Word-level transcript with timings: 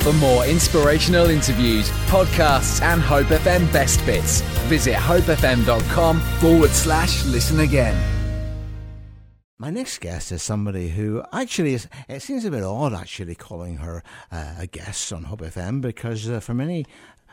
For 0.00 0.14
more 0.14 0.46
inspirational 0.46 1.28
interviews, 1.28 1.90
podcasts, 2.08 2.80
and 2.80 3.02
Hope 3.02 3.26
FM 3.26 3.70
best 3.70 4.04
bits, 4.06 4.40
visit 4.66 4.94
hopefm.com 4.94 6.20
forward 6.40 6.70
slash 6.70 7.22
listen 7.26 7.60
again. 7.60 7.94
My 9.58 9.68
next 9.68 9.98
guest 10.00 10.32
is 10.32 10.42
somebody 10.42 10.88
who 10.88 11.22
actually 11.34 11.74
is, 11.74 11.86
it 12.08 12.22
seems 12.22 12.46
a 12.46 12.50
bit 12.50 12.62
odd 12.62 12.94
actually 12.94 13.34
calling 13.34 13.76
her 13.76 14.02
uh, 14.32 14.54
a 14.60 14.66
guest 14.66 15.12
on 15.12 15.24
Hope 15.24 15.40
FM 15.40 15.82
because 15.82 16.30
uh, 16.30 16.40
for 16.40 16.54
many 16.54 16.86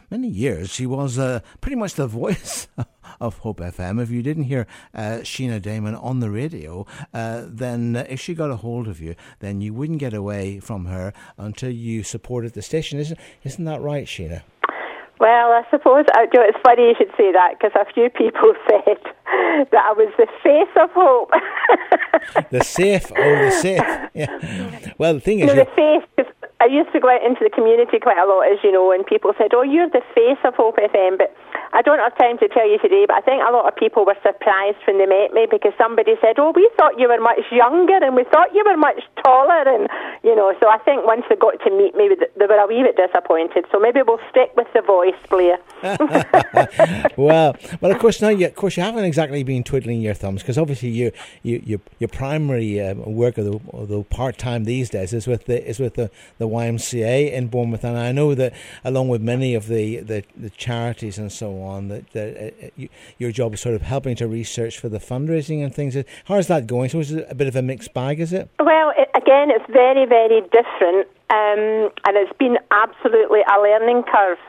many 0.10 0.28
years 0.28 0.70
she 0.70 0.86
was 0.86 1.20
uh, 1.20 1.39
pretty 1.62 1.76
much 1.76 1.94
the 1.96 2.07
voice 2.21 2.68
of 3.20 3.39
Hope 3.39 3.60
FM. 3.60 4.02
If 4.02 4.10
you 4.10 4.21
didn't 4.21 4.44
hear 4.44 4.68
uh, 4.94 5.20
Sheena 5.21 5.62
Damon 5.62 5.96
on 5.96 6.20
the 6.20 6.30
radio, 6.30 6.86
uh, 7.14 7.44
then 7.48 7.96
uh, 7.96 8.06
if 8.10 8.20
she 8.20 8.34
got 8.34 8.52
a 8.52 8.57
hold 8.57 8.88
of 8.88 9.00
you, 9.02 9.16
then 9.39 9.62
you 9.62 9.74
wouldn't 9.74 10.00
get 10.00 10.14
away 10.14 10.60
from 10.60 10.86
her 10.86 11.14
until 11.38 11.71
you 11.71 12.04
supported 12.04 12.54
the 12.54 12.62
station. 12.62 13.00
Isn't 13.00 13.20
isn't 13.43 13.66
that 13.66 13.82
right, 13.82 14.06
Sheena? 14.06 14.43
Well, 15.20 15.52
I 15.52 15.64
suppose 15.71 16.06
uh, 16.16 16.21
you 16.32 16.39
know, 16.39 16.46
it's 16.47 16.60
funny 16.64 16.83
you 16.83 16.96
should 16.97 17.11
say 17.18 17.32
that 17.32 17.55
because 17.60 17.71
a 17.75 17.92
few 17.92 18.10
people 18.10 18.54
said 18.69 18.97
that 19.71 19.83
I 19.83 19.94
was 19.94 20.14
the 20.18 20.28
face 20.44 20.69
of 20.80 20.92
hope. 20.94 21.32
the 22.52 22.64
safe, 22.64 23.11
oh, 23.18 23.46
the 23.46 23.52
safe. 23.52 24.10
Yeah. 24.14 24.94
Well, 24.97 25.14
the 25.16 25.19
thing 25.19 25.42
is, 25.42 25.47
no, 25.47 25.55
the 25.55 25.66
face. 25.75 26.28
I 26.60 26.66
used 26.66 26.92
to 26.93 27.00
go 27.00 27.10
out 27.10 27.24
into 27.24 27.43
the 27.43 27.50
community 27.54 28.00
quite 28.00 28.18
a 28.18 28.25
lot, 28.25 28.42
as 28.52 28.57
you 28.64 28.71
know, 28.71 28.92
and 28.92 29.06
people 29.06 29.34
said, 29.38 29.54
"Oh, 29.54 29.61
you're 29.61 29.89
the 29.89 30.02
face 30.16 30.39
of 30.43 30.56
Hope 30.56 30.78
FM," 30.78 31.18
but 31.18 31.33
I 31.74 31.82
don't 31.82 32.00
have 32.00 32.17
time 32.17 32.38
to 32.39 32.48
tell 32.48 32.67
you 32.70 32.80
today, 32.80 33.06
but 33.08 33.17
I 33.17 33.22
think 33.22 33.44
a 33.44 33.52
lot 33.52 33.67
of 33.67 33.75
people 33.75 34.06
were 34.06 34.17
surprised 34.23 34.78
when 34.86 34.98
they 35.00 35.06
met 35.06 35.34
me 35.34 35.48
because 35.50 35.73
somebody 35.78 36.16
said, 36.22 36.39
"Oh, 36.39 36.52
we 36.56 36.70
thought 36.78 37.00
you 37.00 37.08
were 37.08 37.20
much 37.20 37.44
younger 37.52 38.00
and 38.02 38.16
we 38.16 38.23
thought 38.25 38.53
you 38.53 38.64
were 38.66 38.78
much 38.78 39.02
taller," 39.23 39.64
and 39.67 39.88
you 40.23 40.36
know. 40.36 40.53
So 40.59 40.70
I 40.70 40.78
think 40.80 41.06
once 41.06 41.23
they 41.30 41.36
got 41.36 41.59
to 41.64 41.70
meet 41.72 41.95
me, 41.95 42.09
they 42.16 42.45
were 42.45 42.59
a 42.59 42.67
wee 42.67 42.84
bit 42.84 42.98
disappointed. 42.98 43.66
So 43.72 43.80
maybe 43.80 44.02
we'll 44.02 44.20
stick 44.30 44.52
with 44.56 44.67
the 44.73 44.81
voice, 44.81 45.20
Blair. 45.30 45.58
well, 47.17 47.56
well, 47.81 47.91
of 47.91 48.00
course 48.00 48.22
now, 48.22 48.30
you, 48.30 48.47
of 48.47 48.56
course, 48.56 48.78
you 48.78 48.84
haven't 48.84 49.06
exactly 49.06 49.44
been 49.44 49.63
twiddling 49.63 50.02
your 50.02 50.13
thumbs 50.13 50.41
because 50.41 50.58
obviously 50.58 50.89
you, 50.89 51.11
you, 51.44 51.61
your 51.66 51.80
your 52.00 52.08
primary 52.08 52.81
um, 52.81 53.03
work, 53.06 53.38
although, 53.38 53.61
although 53.72 54.03
part 54.03 54.38
time 54.38 54.63
these 54.63 54.89
days, 54.89 55.13
is 55.13 55.28
with 55.28 55.45
the 55.45 55.67
is 55.67 55.80
with 55.80 55.95
the, 55.95 56.09
the 56.38 56.47
YMCA 56.47 57.31
in 57.31 57.47
Bournemouth, 57.47 57.84
and 57.84 57.97
I 57.97 58.11
know 58.11 58.36
that 58.36 58.53
along 58.84 59.09
with 59.09 59.22
many 59.22 59.56
of 59.56 59.67
the, 59.67 59.97
the, 59.97 60.23
the 60.36 60.50
charities 60.52 61.17
and 61.17 61.31
so 61.31 61.52
on, 61.52 61.56
that, 61.88 62.11
that 62.11 62.53
uh, 62.77 62.86
your 63.17 63.31
job 63.31 63.53
is 63.53 63.61
sort 63.61 63.75
of 63.75 63.81
helping 63.81 64.16
to 64.17 64.27
research 64.27 64.80
for 64.80 64.89
the 64.89 65.00
fundraising 65.00 65.63
and 65.63 65.73
things. 65.73 65.95
How's 66.25 66.47
that 66.47 66.67
going? 66.67 66.89
So 66.89 67.00
it's 67.00 67.11
a 67.11 67.36
bit 67.36 67.47
of 67.47 67.55
a 67.55 67.61
mixed 67.61 67.94
bag, 67.94 68.19
is 68.19 68.33
it? 68.33 68.50
Well, 68.59 68.94
it, 68.97 69.09
again, 69.16 69.50
it's 69.52 69.66
very, 69.72 70.05
very 70.05 70.41
different, 70.41 71.08
um, 71.30 71.91
and 72.05 72.16
it's 72.16 72.35
been 72.38 72.58
absolutely 72.72 73.41
a 73.41 73.59
learning 73.61 74.03
curve. 74.03 74.39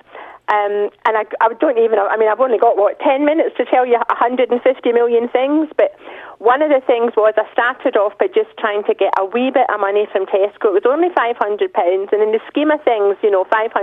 Um, 0.48 0.88
and 1.04 1.12
I, 1.12 1.28
I 1.44 1.52
don't 1.60 1.76
even, 1.76 1.98
I 2.00 2.16
mean, 2.16 2.28
I've 2.28 2.40
only 2.40 2.56
got, 2.56 2.78
what, 2.78 2.98
10 3.00 3.24
minutes 3.26 3.52
to 3.58 3.66
tell 3.68 3.84
you 3.84 4.00
150 4.08 4.56
million 4.92 5.28
things, 5.28 5.68
but 5.76 5.92
one 6.38 6.62
of 6.62 6.70
the 6.72 6.80
things 6.86 7.12
was 7.20 7.34
I 7.36 7.44
started 7.52 8.00
off 8.00 8.16
by 8.16 8.32
just 8.32 8.56
trying 8.56 8.80
to 8.88 8.94
get 8.94 9.12
a 9.20 9.28
wee 9.28 9.52
bit 9.52 9.68
of 9.68 9.76
money 9.76 10.08
from 10.08 10.24
Tesco. 10.24 10.72
It 10.72 10.80
was 10.80 10.88
only 10.88 11.12
£500, 11.12 11.36
and 11.36 12.22
in 12.24 12.32
the 12.32 12.40
scheme 12.48 12.70
of 12.70 12.80
things, 12.80 13.20
you 13.20 13.30
know, 13.30 13.44
£500 13.44 13.76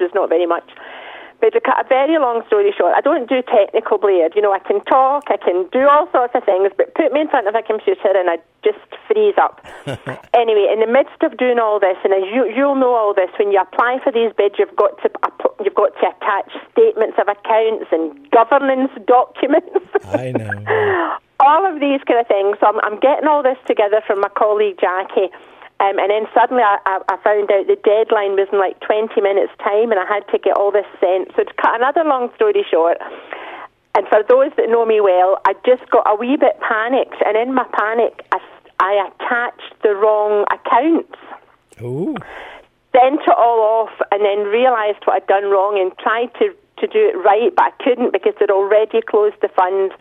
was 0.00 0.12
not 0.14 0.30
very 0.30 0.46
much. 0.46 0.64
But 1.40 1.52
to 1.52 1.60
cut 1.60 1.84
a 1.84 1.86
very 1.88 2.18
long 2.18 2.42
story 2.46 2.72
short, 2.72 2.94
I 2.96 3.00
don't 3.00 3.28
do 3.28 3.42
technical 3.42 3.98
Blair. 3.98 4.28
You 4.34 4.40
know, 4.40 4.52
I 4.52 4.58
can 4.58 4.82
talk, 4.84 5.28
I 5.28 5.36
can 5.36 5.68
do 5.70 5.86
all 5.88 6.08
sorts 6.10 6.34
of 6.34 6.44
things, 6.44 6.72
but 6.76 6.94
put 6.94 7.12
me 7.12 7.20
in 7.20 7.28
front 7.28 7.46
of 7.46 7.54
a 7.54 7.62
computer 7.62 8.08
and 8.16 8.30
I 8.30 8.38
just 8.64 8.80
freeze 9.06 9.36
up. 9.36 9.60
anyway, 10.34 10.72
in 10.72 10.80
the 10.80 10.88
midst 10.88 11.20
of 11.20 11.36
doing 11.36 11.58
all 11.58 11.78
this, 11.78 11.96
and 12.04 12.12
as 12.12 12.24
you, 12.32 12.48
you'll 12.48 12.74
know 12.74 12.96
all 12.96 13.12
this, 13.12 13.30
when 13.38 13.52
you 13.52 13.60
apply 13.60 14.00
for 14.02 14.10
these 14.10 14.32
bids, 14.36 14.56
you've 14.58 14.74
got 14.76 14.96
to 15.04 15.10
you've 15.62 15.76
got 15.76 15.92
to 16.00 16.08
attach 16.08 16.52
statements 16.72 17.16
of 17.20 17.28
accounts 17.28 17.86
and 17.92 18.16
governance 18.30 18.90
documents. 19.06 19.86
I 20.08 20.32
know. 20.32 21.16
all 21.40 21.68
of 21.68 21.80
these 21.80 22.00
kind 22.08 22.20
of 22.20 22.26
things. 22.26 22.56
So 22.60 22.66
I'm, 22.66 22.80
I'm 22.80 22.98
getting 23.00 23.28
all 23.28 23.42
this 23.42 23.58
together 23.66 24.00
from 24.06 24.20
my 24.20 24.32
colleague 24.32 24.80
Jackie 24.80 25.28
um, 25.78 25.98
and 26.00 26.08
then 26.08 26.24
suddenly 26.32 26.62
I, 26.64 26.80
I, 26.88 27.16
found 27.20 27.52
out 27.52 27.68
the 27.68 27.76
deadline 27.84 28.32
was 28.32 28.48
in 28.50 28.58
like 28.58 28.80
20 28.80 29.20
minutes' 29.20 29.52
time 29.60 29.92
and 29.92 30.00
I 30.00 30.08
had 30.08 30.24
to 30.32 30.38
get 30.38 30.56
all 30.56 30.72
this 30.72 30.88
sent. 30.96 31.36
So 31.36 31.44
to 31.44 31.54
cut 31.60 31.76
another 31.76 32.00
long 32.00 32.32
story 32.34 32.64
short, 32.64 32.96
and 33.92 34.08
for 34.08 34.24
those 34.24 34.56
that 34.56 34.72
know 34.72 34.84
me 34.88 35.00
well, 35.04 35.36
I 35.44 35.52
just 35.68 35.84
got 35.92 36.08
a 36.08 36.16
wee 36.16 36.36
bit 36.40 36.56
panicked. 36.64 37.20
And 37.20 37.36
in 37.36 37.52
my 37.52 37.68
panic, 37.76 38.24
I, 38.32 38.40
I 38.80 39.08
attached 39.08 39.76
the 39.82 39.92
wrong 39.92 40.48
accounts. 40.48 41.20
Ooh. 41.84 42.16
Sent 42.96 43.20
it 43.20 43.36
all 43.36 43.60
off 43.60 43.92
and 44.12 44.24
then 44.24 44.48
realised 44.48 45.04
what 45.04 45.20
I'd 45.20 45.28
done 45.28 45.52
wrong 45.52 45.76
and 45.76 45.92
tried 46.00 46.32
to, 46.40 46.56
to 46.80 46.86
do 46.88 47.04
it 47.04 47.20
right, 47.20 47.52
but 47.54 47.72
I 47.72 47.84
couldn't 47.84 48.12
because 48.12 48.32
they'd 48.40 48.48
already 48.48 49.00
closed 49.04 49.36
the 49.42 49.48
fund. 49.52 49.92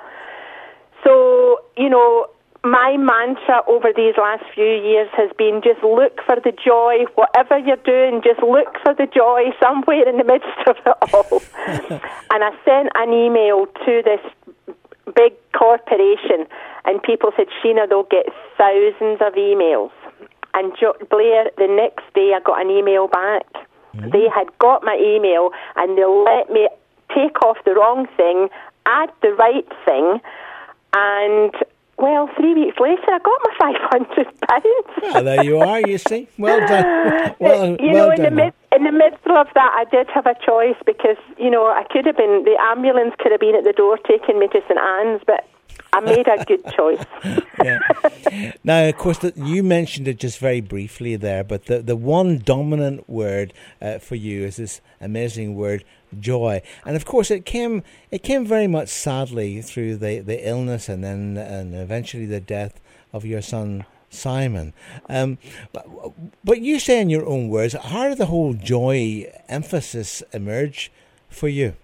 So, 1.03 1.59
you 1.75 1.90
know, 1.90 2.28
my 2.66 2.98
mantra 2.98 3.62
over 3.68 3.94
these 3.96 4.16
last 4.18 4.44
few 4.53 4.66
years 4.66 5.08
has 5.14 5.30
been 5.38 5.62
just 5.64 5.84
look 5.84 6.20
for 6.26 6.36
the 6.36 6.52
joy, 6.52 7.06
whatever 7.14 7.59
you're 7.59 7.78
doing, 7.86 8.22
just 8.24 8.42
look 8.42 8.76
for 8.84 8.94
the 8.94 9.06
joy 9.06 9.53
somewhere 9.62 10.08
in 10.08 10.18
the 10.18 10.24
midst 10.24 10.50
of 10.68 10.75
it 10.81 11.14
all. 11.14 11.42
and 12.34 12.44
I 12.44 12.52
sent 12.66 12.90
an 12.96 13.14
email 13.14 13.68
to 13.86 14.02
this 14.02 14.22
big 15.16 15.34
corporation, 15.54 16.50
and 16.86 17.02
people 17.04 17.31
said, 17.38 17.48
Sheena, 17.62 17.88
they'll 17.88 18.09
get 18.09 18.25
thousands 18.58 19.22
of 19.22 19.34
emails. 19.38 19.92
And 20.56 20.74
jo- 20.80 20.98
Blair, 21.09 21.52
the 21.58 21.68
next 21.68 22.12
day 22.16 22.34
I 22.36 22.40
got 22.44 22.62
an 22.62 22.72
email 22.72 23.08
back. 23.08 23.46
Mm-hmm. 23.94 24.09
They 24.09 24.28
had 24.34 24.48
got 24.58 24.84
my 24.84 24.98
email 25.00 25.52
and 25.75 25.98
they 25.98 26.06
let 26.06 26.50
me 26.50 26.68
take 27.14 27.42
off 27.44 27.58
the 27.66 27.75
wrong 27.75 28.08
thing, 28.18 28.50
add 28.86 29.09
the 29.22 29.34
right 29.34 29.68
thing, 29.86 30.20
and 30.94 31.54
well, 31.97 32.29
three 32.38 32.53
weeks 32.53 32.78
later, 32.79 33.07
I 33.07 33.19
got 33.19 33.39
my 33.44 33.53
five 33.57 33.75
hundred 33.79 34.28
pounds. 34.41 35.13
Well, 35.13 35.23
there 35.23 35.44
you 35.44 35.57
are. 35.59 35.79
You 35.79 35.97
see, 35.97 36.28
well 36.38 36.59
done. 36.59 36.85
Uh, 37.16 37.33
well, 37.39 37.67
you 37.79 37.91
well 37.91 38.07
know, 38.07 38.11
in 38.11 38.17
done, 38.17 38.25
the 38.25 38.31
mid, 38.31 38.53
in 38.75 38.83
the 38.83 38.91
midst 38.91 39.25
of 39.25 39.47
that, 39.53 39.72
I 39.78 39.85
did 39.89 40.07
have 40.09 40.25
a 40.25 40.35
choice 40.45 40.75
because 40.85 41.17
you 41.38 41.50
know 41.50 41.66
I 41.67 41.83
could 41.89 42.06
have 42.06 42.17
been 42.17 42.44
the 42.44 42.57
ambulance 42.59 43.13
could 43.19 43.31
have 43.31 43.41
been 43.41 43.56
at 43.56 43.63
the 43.63 43.73
door 43.73 43.97
taking 43.97 44.39
me 44.39 44.47
to 44.47 44.61
St 44.67 44.79
Ann's, 44.79 45.22
but 45.25 45.47
I 45.95 46.01
made 46.01 46.28
a 46.28 46.44
good 46.44 46.66
choice. 46.73 47.06
yeah. 47.63 48.51
Now, 48.66 48.89
of 48.89 48.97
course, 48.97 49.19
the, 49.19 49.31
you 49.38 49.63
mentioned 49.63 50.09
it 50.09 50.19
just 50.19 50.39
very 50.39 50.59
briefly 50.59 51.16
there, 51.16 51.41
but 51.41 51.67
the, 51.67 51.81
the 51.81 51.95
one 51.95 52.39
dominant 52.39 53.09
word 53.09 53.53
uh, 53.81 54.00
for 54.00 54.16
you 54.16 54.44
is 54.44 54.57
this 54.57 54.81
amazing 55.00 55.56
word, 55.56 55.85
joy. 56.19 56.61
And 56.85 56.97
of 56.97 57.06
course, 57.06 57.31
it 57.31 57.45
came 57.45 57.81
it 58.11 58.23
came 58.23 58.45
very 58.45 58.67
much 58.67 58.89
sadly 58.89 59.61
through 59.61 59.95
the, 59.95 60.19
the 60.19 60.45
illness 60.45 60.89
and 60.89 61.01
then 61.01 61.38
and 61.38 61.73
eventually 61.73 62.25
the 62.25 62.41
death 62.41 62.81
of 63.13 63.23
your 63.25 63.41
son. 63.41 63.85
Simon, 64.07 64.72
um, 65.09 65.38
but, 65.73 65.85
but 66.41 66.62
you 66.62 66.79
say 66.79 67.01
in 67.01 67.09
your 67.09 67.25
own 67.25 67.50
words, 67.50 67.73
how 67.73 68.07
did 68.07 68.17
the 68.17 68.27
whole 68.27 68.53
joy 68.53 69.29
emphasis 69.50 70.23
emerge 70.31 70.89
for 71.27 71.50
you? 71.50 71.75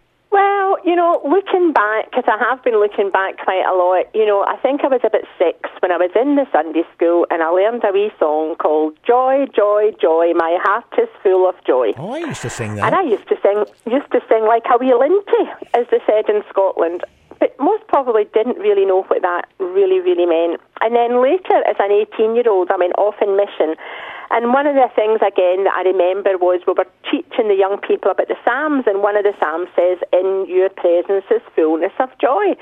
You 0.83 0.95
know, 0.95 1.21
looking 1.23 1.73
back, 1.73 2.09
because 2.09 2.25
I 2.27 2.37
have 2.49 2.63
been 2.63 2.79
looking 2.79 3.11
back 3.11 3.37
quite 3.37 3.63
a 3.63 3.73
lot, 3.73 4.05
you 4.13 4.25
know, 4.25 4.43
I 4.43 4.57
think 4.57 4.83
I 4.83 4.87
was 4.87 5.01
about 5.03 5.23
six 5.37 5.69
when 5.79 5.91
I 5.91 5.97
was 5.97 6.11
in 6.15 6.35
the 6.35 6.45
Sunday 6.51 6.83
school 6.95 7.25
and 7.29 7.41
I 7.41 7.49
learned 7.49 7.83
a 7.83 7.91
wee 7.91 8.11
song 8.19 8.55
called 8.55 8.97
Joy, 9.05 9.45
Joy, 9.55 9.91
Joy, 10.01 10.33
My 10.35 10.57
Heart 10.61 10.91
is 10.97 11.09
Full 11.23 11.47
of 11.47 11.55
Joy. 11.65 11.93
Oh, 11.97 12.13
I 12.13 12.19
used 12.19 12.41
to 12.41 12.49
sing 12.49 12.75
that. 12.75 12.85
And 12.85 12.95
I 12.95 13.03
used 13.03 13.27
to 13.29 13.37
sing, 13.41 13.65
used 13.85 14.11
to 14.11 14.21
sing 14.27 14.43
like 14.45 14.63
a 14.67 14.77
wee 14.77 14.93
linty, 14.93 15.45
as 15.73 15.85
they 15.91 16.01
said 16.05 16.29
in 16.29 16.43
Scotland. 16.49 17.03
But 17.39 17.55
most 17.59 17.87
probably 17.87 18.25
didn't 18.33 18.59
really 18.59 18.85
know 18.85 19.03
what 19.03 19.21
that 19.21 19.49
really, 19.59 19.99
really 19.99 20.25
meant. 20.25 20.61
And 20.81 20.95
then 20.95 21.21
later, 21.21 21.57
as 21.65 21.75
an 21.79 21.91
18 21.91 22.35
year 22.35 22.49
old, 22.49 22.69
I 22.69 22.77
went 22.77 22.93
off 22.97 23.15
in 23.21 23.37
mission 23.37 23.75
and 24.31 24.53
one 24.53 24.67
of 24.67 24.75
the 24.75 24.87
things, 24.95 25.19
again, 25.19 25.65
that 25.67 25.75
I 25.75 25.83
remember 25.83 26.37
was 26.37 26.61
we 26.65 26.73
were 26.73 26.87
teaching 27.11 27.51
the 27.51 27.59
young 27.59 27.79
people 27.83 28.11
about 28.11 28.27
the 28.27 28.39
Psalms, 28.45 28.85
and 28.87 29.03
one 29.03 29.17
of 29.17 29.23
the 29.23 29.35
Psalms 29.39 29.67
says, 29.75 29.99
In 30.13 30.45
your 30.47 30.69
presence 30.69 31.25
is 31.29 31.41
fullness 31.55 31.91
of 31.99 32.09
joy. 32.19 32.55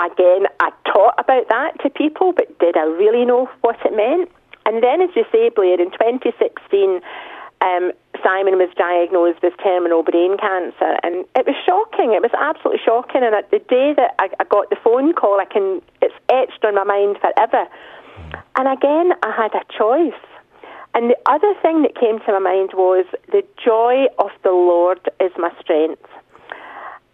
Again, 0.00 0.46
I 0.60 0.70
taught 0.86 1.18
about 1.18 1.48
that 1.48 1.80
to 1.82 1.90
people, 1.90 2.32
but 2.32 2.46
did 2.58 2.76
I 2.76 2.84
really 2.84 3.24
know 3.24 3.50
what 3.60 3.76
it 3.84 3.92
meant? 3.92 4.30
And 4.64 4.82
then, 4.82 5.02
as 5.02 5.10
you 5.16 5.24
say, 5.32 5.50
Blair, 5.50 5.80
in 5.80 5.90
2016, 5.90 7.00
um, 7.60 7.92
Simon 8.22 8.56
was 8.56 8.70
diagnosed 8.78 9.42
with 9.42 9.52
terminal 9.62 10.02
brain 10.02 10.38
cancer, 10.38 10.96
and 11.02 11.26
it 11.34 11.44
was 11.44 11.56
shocking. 11.66 12.14
It 12.14 12.22
was 12.22 12.32
absolutely 12.38 12.80
shocking. 12.84 13.22
And 13.24 13.34
at 13.34 13.50
the 13.50 13.58
day 13.58 13.92
that 13.96 14.14
I, 14.18 14.30
I 14.38 14.44
got 14.44 14.70
the 14.70 14.78
phone 14.82 15.12
call, 15.14 15.40
I 15.40 15.44
can 15.44 15.82
it's 16.00 16.14
etched 16.28 16.64
on 16.64 16.76
my 16.76 16.84
mind 16.84 17.18
forever. 17.20 17.66
And 18.56 18.66
again, 18.68 19.12
I 19.22 19.30
had 19.34 19.54
a 19.54 19.64
choice. 19.76 20.22
And 20.98 21.14
the 21.14 21.30
other 21.30 21.54
thing 21.62 21.82
that 21.82 21.94
came 21.94 22.18
to 22.18 22.32
my 22.34 22.42
mind 22.42 22.74
was 22.74 23.06
the 23.30 23.46
joy 23.54 24.10
of 24.18 24.34
the 24.42 24.50
Lord 24.50 24.98
is 25.22 25.30
my 25.38 25.54
strength. 25.62 26.02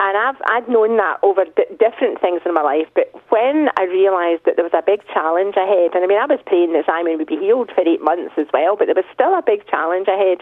And 0.00 0.16
I've 0.16 0.40
I'd 0.48 0.66
known 0.72 0.96
that 0.96 1.20
over 1.20 1.44
d- 1.44 1.69
different 1.76 2.19
things 2.19 2.40
in 2.48 2.54
my 2.54 2.64
life, 2.64 2.88
but 2.96 3.12
when 3.28 3.69
I 3.76 3.84
realised 3.84 4.48
that 4.48 4.56
there 4.56 4.64
was 4.64 4.72
a 4.72 4.81
big 4.81 5.04
challenge 5.12 5.60
ahead, 5.60 5.92
and 5.92 6.00
I 6.00 6.08
mean 6.08 6.16
I 6.16 6.25
was 6.25 6.40
praying 6.48 6.72
that 6.72 6.88
Simon 6.88 7.20
would 7.20 7.28
be 7.28 7.36
healed 7.36 7.76
for 7.76 7.84
eight 7.84 8.00
months 8.00 8.32
as 8.40 8.48
well, 8.56 8.72
but 8.72 8.88
there 8.88 8.96
was 8.96 9.04
still 9.12 9.36
a 9.36 9.44
big 9.44 9.69
challenge 9.69 10.08
ahead. 10.08 10.40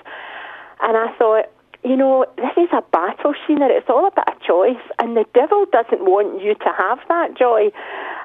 And 0.78 0.94
I 0.94 1.10
thought, 1.18 1.50
you 1.82 1.98
know, 1.98 2.22
this 2.38 2.54
is 2.54 2.70
a 2.70 2.86
battle 2.94 3.34
scene 3.42 3.58
it's 3.58 3.90
all 3.90 4.06
about 4.06 4.30
a 4.30 4.38
choice, 4.38 4.86
and 5.02 5.18
the 5.18 5.26
devil 5.34 5.66
doesn't 5.74 6.06
want 6.06 6.38
you 6.38 6.54
to 6.54 6.70
have 6.78 7.02
that 7.10 7.34
joy. 7.34 7.74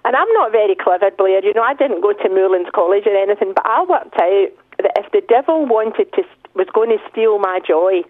And 0.06 0.14
I'm 0.14 0.30
not 0.38 0.54
very 0.54 0.78
clever, 0.78 1.10
Blair. 1.10 1.42
You 1.42 1.58
know, 1.58 1.66
I 1.66 1.74
didn't 1.74 2.06
go 2.06 2.14
to 2.14 2.30
Moorlands 2.30 2.70
College 2.70 3.10
or 3.10 3.18
anything, 3.18 3.58
but 3.58 3.66
I 3.66 3.82
worked 3.82 4.14
out 4.14 4.54
that 4.78 4.92
if 4.98 5.12
the 5.12 5.22
devil 5.28 5.66
wanted 5.66 6.12
to 6.14 6.24
was 6.56 6.68
going 6.74 6.90
to 6.90 6.98
steal 7.12 7.38
my 7.40 7.60
joy, 7.66 8.02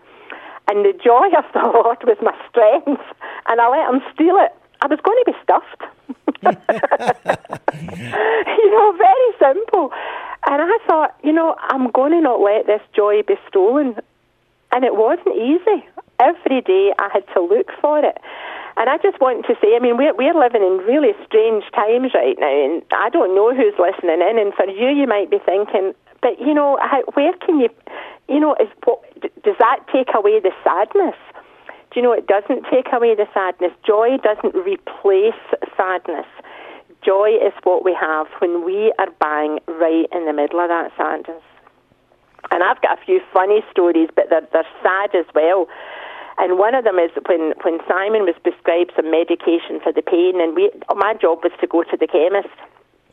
and 0.68 0.86
the 0.86 0.94
joy 0.94 1.28
of 1.38 1.46
the 1.54 1.60
Lord 1.74 1.98
was 2.04 2.18
my 2.22 2.36
strength, 2.50 3.02
and 3.48 3.62
I 3.62 3.68
let 3.68 3.90
him 3.94 4.02
steal 4.14 4.38
it, 4.38 4.52
I 4.82 4.88
was 4.88 5.00
going 5.04 5.18
to 5.24 5.32
be 5.32 5.38
stuffed. 5.44 5.84
you 8.58 8.72
know, 8.72 8.94
very 8.98 9.32
simple. 9.40 9.92
And 10.48 10.62
I 10.62 10.78
thought, 10.88 11.18
you 11.24 11.34
know, 11.34 11.56
I'm 11.60 11.92
going 11.92 12.12
to 12.14 12.22
not 12.22 12.40
let 12.40 12.68
this 12.68 12.82
joy 12.96 13.22
be 13.24 13.36
stolen. 13.50 13.96
And 14.72 14.86
it 14.86 14.96
wasn't 14.96 15.36
easy. 15.36 15.86
Every 16.20 16.62
day 16.62 16.94
I 17.00 17.10
had 17.12 17.26
to 17.34 17.42
look 17.42 17.72
for 17.82 18.00
it. 18.00 18.18
And 18.78 18.90
I 18.90 18.98
just 18.98 19.20
want 19.20 19.46
to 19.48 19.56
say, 19.60 19.76
I 19.76 19.80
mean, 19.80 19.98
we're, 19.98 20.14
we're 20.14 20.38
living 20.38 20.62
in 20.62 20.78
really 20.86 21.14
strange 21.26 21.66
times 21.74 22.14
right 22.14 22.38
now, 22.38 22.46
and 22.46 22.84
I 22.94 23.10
don't 23.10 23.34
know 23.34 23.50
who's 23.50 23.74
listening 23.80 24.22
in. 24.22 24.38
And 24.38 24.54
for 24.54 24.70
you, 24.70 24.90
you 24.94 25.08
might 25.08 25.32
be 25.32 25.40
thinking, 25.44 25.96
but 26.22 26.40
you 26.40 26.54
know, 26.54 26.78
how, 26.82 27.04
where 27.14 27.34
can 27.46 27.60
you, 27.60 27.70
you 28.28 28.40
know, 28.40 28.56
is 28.60 28.70
what, 28.84 29.02
does 29.44 29.56
that 29.60 29.80
take 29.92 30.10
away 30.14 30.40
the 30.40 30.52
sadness? 30.64 31.16
Do 31.92 32.00
you 32.00 32.02
know 32.02 32.12
it 32.12 32.28
doesn't 32.28 32.66
take 32.70 32.88
away 32.92 33.16
the 33.16 33.28
sadness? 33.34 33.72
Joy 33.86 34.18
doesn't 34.18 34.56
replace 34.56 35.40
sadness. 35.76 36.26
Joy 37.04 37.38
is 37.42 37.54
what 37.64 37.86
we 37.86 37.96
have 38.00 38.28
when 38.40 38.66
we 38.66 38.94
are 39.00 39.10
bang 39.20 39.60
right 39.68 40.06
in 40.12 40.26
the 40.26 40.34
middle 40.34 40.60
of 40.60 40.68
that 40.70 40.92
sadness. 40.98 41.44
And 42.52 42.64
I've 42.64 42.82
got 42.82 43.00
a 43.00 43.06
few 43.06 43.22
funny 43.34 43.64
stories, 43.72 44.10
but 44.16 44.26
they're, 44.30 44.48
they're 44.52 44.68
sad 44.84 45.16
as 45.16 45.26
well. 45.34 45.68
And 46.38 46.60
one 46.60 46.76
of 46.76 46.84
them 46.84 47.00
is 47.00 47.12
when, 47.28 47.54
when 47.64 47.80
Simon 47.88 48.24
was 48.24 48.36
prescribed 48.44 48.92
some 48.96 49.10
medication 49.10 49.80
for 49.82 49.92
the 49.92 50.02
pain, 50.02 50.40
and 50.40 50.56
we, 50.56 50.70
my 50.96 51.14
job 51.14 51.40
was 51.44 51.52
to 51.62 51.68
go 51.68 51.84
to 51.84 51.98
the 51.98 52.08
chemist. 52.08 52.54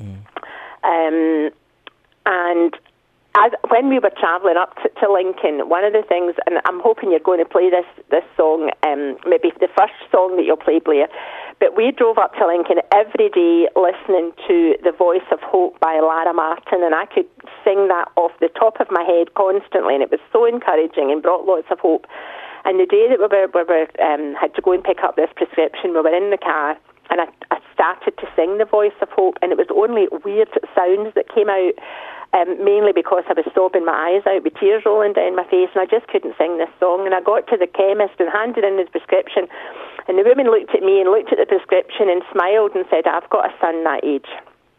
Mm. 0.01 0.21
Um, 0.85 1.51
and 2.27 2.77
as 3.37 3.51
when 3.69 3.89
we 3.89 3.99
were 3.99 4.15
travelling 4.15 4.57
up 4.57 4.75
to, 4.83 4.89
to, 5.01 5.11
Lincoln, 5.11 5.69
one 5.69 5.83
of 5.83 5.93
the 5.93 6.07
things, 6.07 6.35
and 6.47 6.63
I'm 6.65 6.79
hoping 6.79 7.11
you're 7.11 7.19
going 7.19 7.43
to 7.43 7.49
play 7.49 7.69
this 7.69 7.87
this 8.11 8.23
song, 8.37 8.71
um, 8.87 9.19
maybe 9.27 9.51
the 9.59 9.69
first 9.75 9.99
song 10.11 10.37
that 10.39 10.47
you'll 10.47 10.61
play, 10.61 10.79
Blair. 10.79 11.09
But 11.59 11.77
we 11.77 11.91
drove 11.91 12.19
up 12.19 12.35
to 12.39 12.47
Lincoln 12.47 12.79
every 12.95 13.31
day 13.31 13.67
listening 13.75 14.31
to 14.47 14.79
The 14.83 14.95
Voice 14.95 15.27
of 15.33 15.41
Hope 15.43 15.79
by 15.81 15.99
Lara 15.99 16.35
Martin, 16.35 16.83
and 16.83 16.95
I 16.95 17.07
could 17.07 17.27
sing 17.67 17.89
that 17.91 18.07
off 18.15 18.31
the 18.39 18.51
top 18.55 18.79
of 18.79 18.87
my 18.91 19.03
head 19.03 19.35
constantly, 19.35 19.95
and 19.95 20.03
it 20.03 20.11
was 20.11 20.23
so 20.31 20.47
encouraging 20.47 21.11
and 21.11 21.23
brought 21.23 21.47
lots 21.47 21.67
of 21.71 21.79
hope. 21.81 22.07
And 22.65 22.79
the 22.79 22.87
day 22.87 23.11
that 23.11 23.19
we 23.19 23.27
were, 23.27 23.51
we 23.51 23.63
were 23.67 23.87
um, 23.99 24.35
had 24.39 24.55
to 24.55 24.63
go 24.63 24.73
and 24.73 24.83
pick 24.83 25.03
up 25.03 25.17
this 25.17 25.31
prescription, 25.35 25.91
we 25.91 26.01
were 26.01 26.15
in 26.15 26.31
the 26.31 26.39
car, 26.39 26.79
and 27.11 27.21
I, 27.21 27.27
I 27.51 27.59
started 27.75 28.17
to 28.19 28.27
sing 28.35 28.59
The 28.59 28.65
Voice 28.65 28.97
of 29.03 29.11
Hope, 29.11 29.39
and 29.43 29.51
it 29.51 29.59
was 29.59 29.69
only 29.75 30.07
weird 30.25 30.49
sounds 30.75 31.15
that 31.15 31.35
came 31.35 31.51
out 31.51 31.75
um, 32.35 32.59
mainly 32.65 32.91
because 32.91 33.23
I 33.31 33.39
was 33.39 33.47
sobbing 33.55 33.87
my 33.87 33.95
eyes 33.95 34.27
out 34.27 34.43
with 34.43 34.59
tears 34.59 34.83
rolling 34.85 35.15
down 35.15 35.39
my 35.39 35.47
face, 35.47 35.71
and 35.71 35.81
I 35.81 35.87
just 35.87 36.11
couldn't 36.11 36.35
sing 36.37 36.59
this 36.59 36.73
song. 36.83 37.07
And 37.07 37.15
I 37.15 37.23
got 37.23 37.47
to 37.49 37.57
the 37.57 37.71
chemist 37.71 38.19
and 38.19 38.27
handed 38.27 38.67
in 38.67 38.77
his 38.77 38.91
prescription, 38.91 39.47
and 40.11 40.19
the 40.19 40.27
woman 40.27 40.51
looked 40.51 40.75
at 40.75 40.83
me 40.83 40.99
and 40.99 41.09
looked 41.15 41.31
at 41.31 41.39
the 41.39 41.47
prescription 41.47 42.11
and 42.11 42.27
smiled 42.35 42.75
and 42.75 42.85
said, 42.91 43.07
"I've 43.07 43.31
got 43.31 43.47
a 43.47 43.55
son 43.63 43.87
that 43.87 44.03
age." 44.03 44.29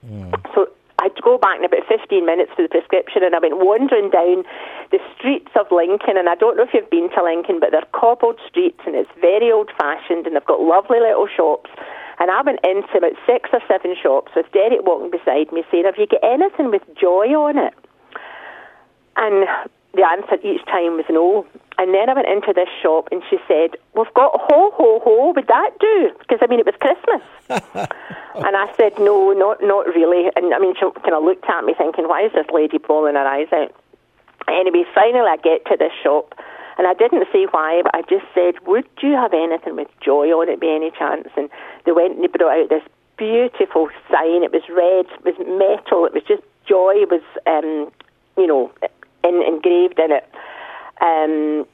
Mm. 0.03 0.35
So 0.53 0.67
I'd 0.99 1.15
go 1.21 1.37
back 1.37 1.59
in 1.59 1.65
about 1.65 1.87
15 1.87 2.25
minutes 2.25 2.51
for 2.55 2.61
the 2.63 2.69
prescription 2.69 3.23
and 3.23 3.35
I 3.35 3.39
went 3.39 3.57
wandering 3.57 4.09
down 4.09 4.43
the 4.91 4.99
streets 5.15 5.51
of 5.59 5.67
Lincoln 5.71 6.15
and 6.15 6.29
I 6.29 6.35
don't 6.35 6.55
know 6.55 6.63
if 6.63 6.73
you've 6.73 6.89
been 6.89 7.09
to 7.11 7.23
Lincoln 7.23 7.59
but 7.59 7.71
they're 7.71 7.87
cobbled 7.91 8.39
streets 8.47 8.79
and 8.85 8.95
it's 8.95 9.09
very 9.19 9.51
old 9.51 9.71
fashioned 9.77 10.25
and 10.25 10.35
they've 10.35 10.45
got 10.45 10.61
lovely 10.61 10.99
little 10.99 11.27
shops 11.27 11.69
and 12.19 12.31
I 12.31 12.41
went 12.41 12.59
into 12.63 12.97
about 12.97 13.13
six 13.25 13.49
or 13.51 13.59
seven 13.67 13.95
shops 14.01 14.31
with 14.35 14.51
Derek 14.53 14.83
walking 14.83 15.11
beside 15.11 15.51
me 15.51 15.63
saying, 15.71 15.85
Have 15.85 15.97
you 15.97 16.07
got 16.07 16.23
anything 16.23 16.71
with 16.71 16.83
joy 16.95 17.33
on 17.35 17.57
it? 17.57 17.73
And 19.17 19.47
the 19.93 20.03
answer 20.03 20.35
each 20.43 20.63
time 20.65 20.95
was 20.95 21.05
no. 21.09 21.45
And 21.77 21.93
then 21.93 22.09
I 22.09 22.13
went 22.13 22.27
into 22.27 22.53
this 22.53 22.69
shop 22.81 23.09
and 23.11 23.21
she 23.29 23.37
said, 23.47 23.75
We've 23.95 24.13
got 24.13 24.31
ho 24.39 24.71
ho 24.73 25.01
ho, 25.03 25.33
would 25.35 25.47
that 25.47 25.71
do? 25.79 26.11
Because 26.19 26.39
I 26.41 26.47
mean 26.47 26.59
it 26.59 26.65
was 26.65 26.75
Christmas. 26.79 27.23
and 28.35 28.55
I 28.55 28.71
said, 28.77 28.93
No, 28.99 29.33
not 29.33 29.59
not 29.61 29.87
really. 29.87 30.31
And 30.35 30.53
I 30.53 30.59
mean 30.59 30.75
she 30.75 30.87
kind 31.03 31.15
of 31.15 31.23
looked 31.23 31.45
at 31.49 31.63
me 31.65 31.73
thinking, 31.77 32.07
Why 32.07 32.25
is 32.25 32.31
this 32.31 32.47
lady 32.53 32.77
bawling 32.77 33.15
her 33.15 33.27
eyes 33.27 33.51
out? 33.51 33.75
Anyway, 34.47 34.85
finally 34.93 35.27
I 35.27 35.37
get 35.37 35.65
to 35.65 35.75
this 35.77 35.91
shop 36.03 36.35
and 36.77 36.87
I 36.87 36.93
didn't 36.93 37.27
say 37.31 37.47
why, 37.51 37.81
but 37.83 37.95
I 37.95 38.01
just 38.01 38.25
said, 38.33 38.55
Would 38.67 38.87
you 39.01 39.13
have 39.13 39.33
anything 39.33 39.75
with 39.75 39.87
joy 40.03 40.27
on 40.35 40.49
it 40.49 40.59
by 40.59 40.67
any 40.67 40.91
chance? 40.91 41.29
And 41.37 41.49
they 41.85 41.91
went 41.91 42.15
and 42.15 42.23
they 42.23 42.27
brought 42.27 42.59
out 42.59 42.69
this 42.69 42.83
beautiful 43.17 43.87
sign. 44.11 44.43
It 44.43 44.51
was 44.51 44.67
red, 44.67 45.07
it 45.07 45.23
was 45.23 45.39
metal, 45.39 46.05
it 46.05 46.13
was 46.13 46.23
just 46.27 46.43
joy 46.67 47.07
was, 47.07 47.23
um, 47.47 47.91
you 48.35 48.47
know, 48.47 48.71
in, 49.23 49.41
engraved 49.41 49.99
in 49.99 50.11
it. 50.11 50.27
Um, 50.99 51.65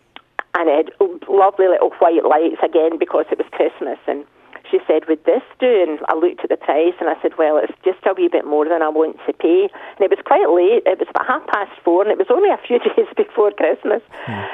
and 0.53 0.69
it 0.69 0.93
had 0.93 1.29
lovely 1.29 1.67
little 1.67 1.91
white 1.97 2.25
lights 2.25 2.61
again 2.61 2.99
because 2.99 3.25
it 3.31 3.39
was 3.39 3.47
Christmas. 3.51 3.97
And 4.05 4.25
she 4.69 4.77
said, 4.85 5.09
Would 5.09 5.25
this 5.25 5.41
do? 5.57 5.81
And 5.81 5.97
I 6.09 6.13
looked 6.13 6.45
at 6.45 6.53
the 6.53 6.61
price 6.61 6.93
and 7.01 7.09
I 7.09 7.17
said, 7.25 7.41
Well, 7.41 7.57
it's 7.57 7.73
just 7.81 8.05
a 8.05 8.13
wee 8.13 8.29
bit 8.29 8.45
more 8.45 8.69
than 8.69 8.85
I 8.85 8.89
want 8.89 9.17
to 9.25 9.33
pay. 9.33 9.65
And 9.97 10.01
it 10.05 10.13
was 10.13 10.21
quite 10.21 10.45
late. 10.45 10.85
It 10.85 10.99
was 11.01 11.09
about 11.09 11.25
half 11.25 11.47
past 11.47 11.73
four 11.81 12.03
and 12.03 12.11
it 12.11 12.21
was 12.21 12.29
only 12.29 12.53
a 12.53 12.61
few 12.61 12.77
days 12.85 13.09
before 13.17 13.49
Christmas. 13.49 14.05
Mm 14.29 14.45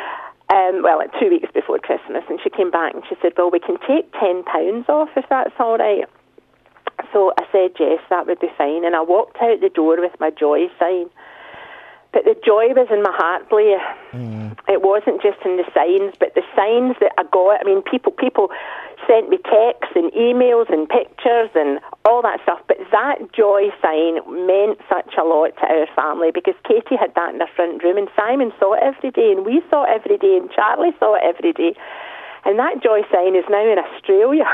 um, 0.50 0.82
well, 0.84 0.98
like 0.98 1.12
two 1.20 1.30
weeks 1.30 1.50
before 1.54 1.80
Christmas, 1.80 2.24
and 2.30 2.40
she 2.42 2.50
came 2.50 2.72
back 2.72 2.94
and 2.94 3.04
she 3.10 3.16
said, 3.22 3.34
"Well, 3.38 3.52
we 3.52 3.60
can 3.60 3.78
take 3.88 4.12
ten 4.14 4.44
pounds 4.44 4.88
off 4.88 5.10
if 5.16 5.26
that's 5.30 5.54
all 5.60 5.78
right." 5.78 6.06
So 7.12 7.34
I 7.38 7.44
said, 7.52 7.72
"Yes, 7.80 8.00
that 8.10 8.28
would 8.28 8.40
be 8.40 8.52
fine." 8.58 8.86
And 8.86 8.96
I 8.96 9.02
walked 9.02 9.38
out 9.42 9.60
the 9.60 9.70
door 9.70 10.00
with 10.00 10.18
my 10.20 10.30
joy 10.30 10.68
sign, 10.80 11.10
but 12.18 12.26
the 12.26 12.34
joy 12.42 12.74
was 12.74 12.90
in 12.90 13.06
my 13.06 13.14
heart, 13.14 13.46
Blair. 13.46 13.78
Mm. 14.10 14.58
It 14.66 14.82
wasn't 14.82 15.22
just 15.22 15.38
in 15.46 15.62
the 15.62 15.70
signs, 15.70 16.18
but 16.18 16.34
the 16.34 16.42
signs 16.58 16.98
that 16.98 17.14
I 17.14 17.30
got. 17.30 17.62
I 17.62 17.64
mean, 17.64 17.86
people, 17.86 18.10
people 18.10 18.50
sent 19.06 19.30
me 19.30 19.38
texts 19.46 19.94
and 19.94 20.10
emails 20.18 20.66
and 20.74 20.90
pictures 20.90 21.54
and 21.54 21.78
all 22.10 22.26
that 22.26 22.42
stuff. 22.42 22.58
But 22.66 22.82
that 22.90 23.22
joy 23.38 23.70
sign 23.86 24.26
meant 24.50 24.82
such 24.90 25.14
a 25.14 25.22
lot 25.22 25.54
to 25.62 25.66
our 25.70 25.86
family 25.94 26.34
because 26.34 26.58
Katie 26.66 26.98
had 26.98 27.14
that 27.14 27.38
in 27.38 27.38
the 27.38 27.46
front 27.54 27.86
room 27.86 28.02
and 28.02 28.10
Simon 28.18 28.50
saw 28.58 28.74
it 28.74 28.82
every 28.82 29.14
day 29.14 29.30
and 29.30 29.46
we 29.46 29.62
saw 29.70 29.86
it 29.86 29.94
every 29.94 30.18
day 30.18 30.42
and 30.42 30.50
Charlie 30.50 30.98
saw 30.98 31.22
it 31.22 31.22
every 31.22 31.54
day. 31.54 31.78
And 32.50 32.58
that 32.58 32.82
joy 32.82 33.06
sign 33.14 33.38
is 33.38 33.46
now 33.46 33.62
in 33.62 33.78
Australia. 33.78 34.50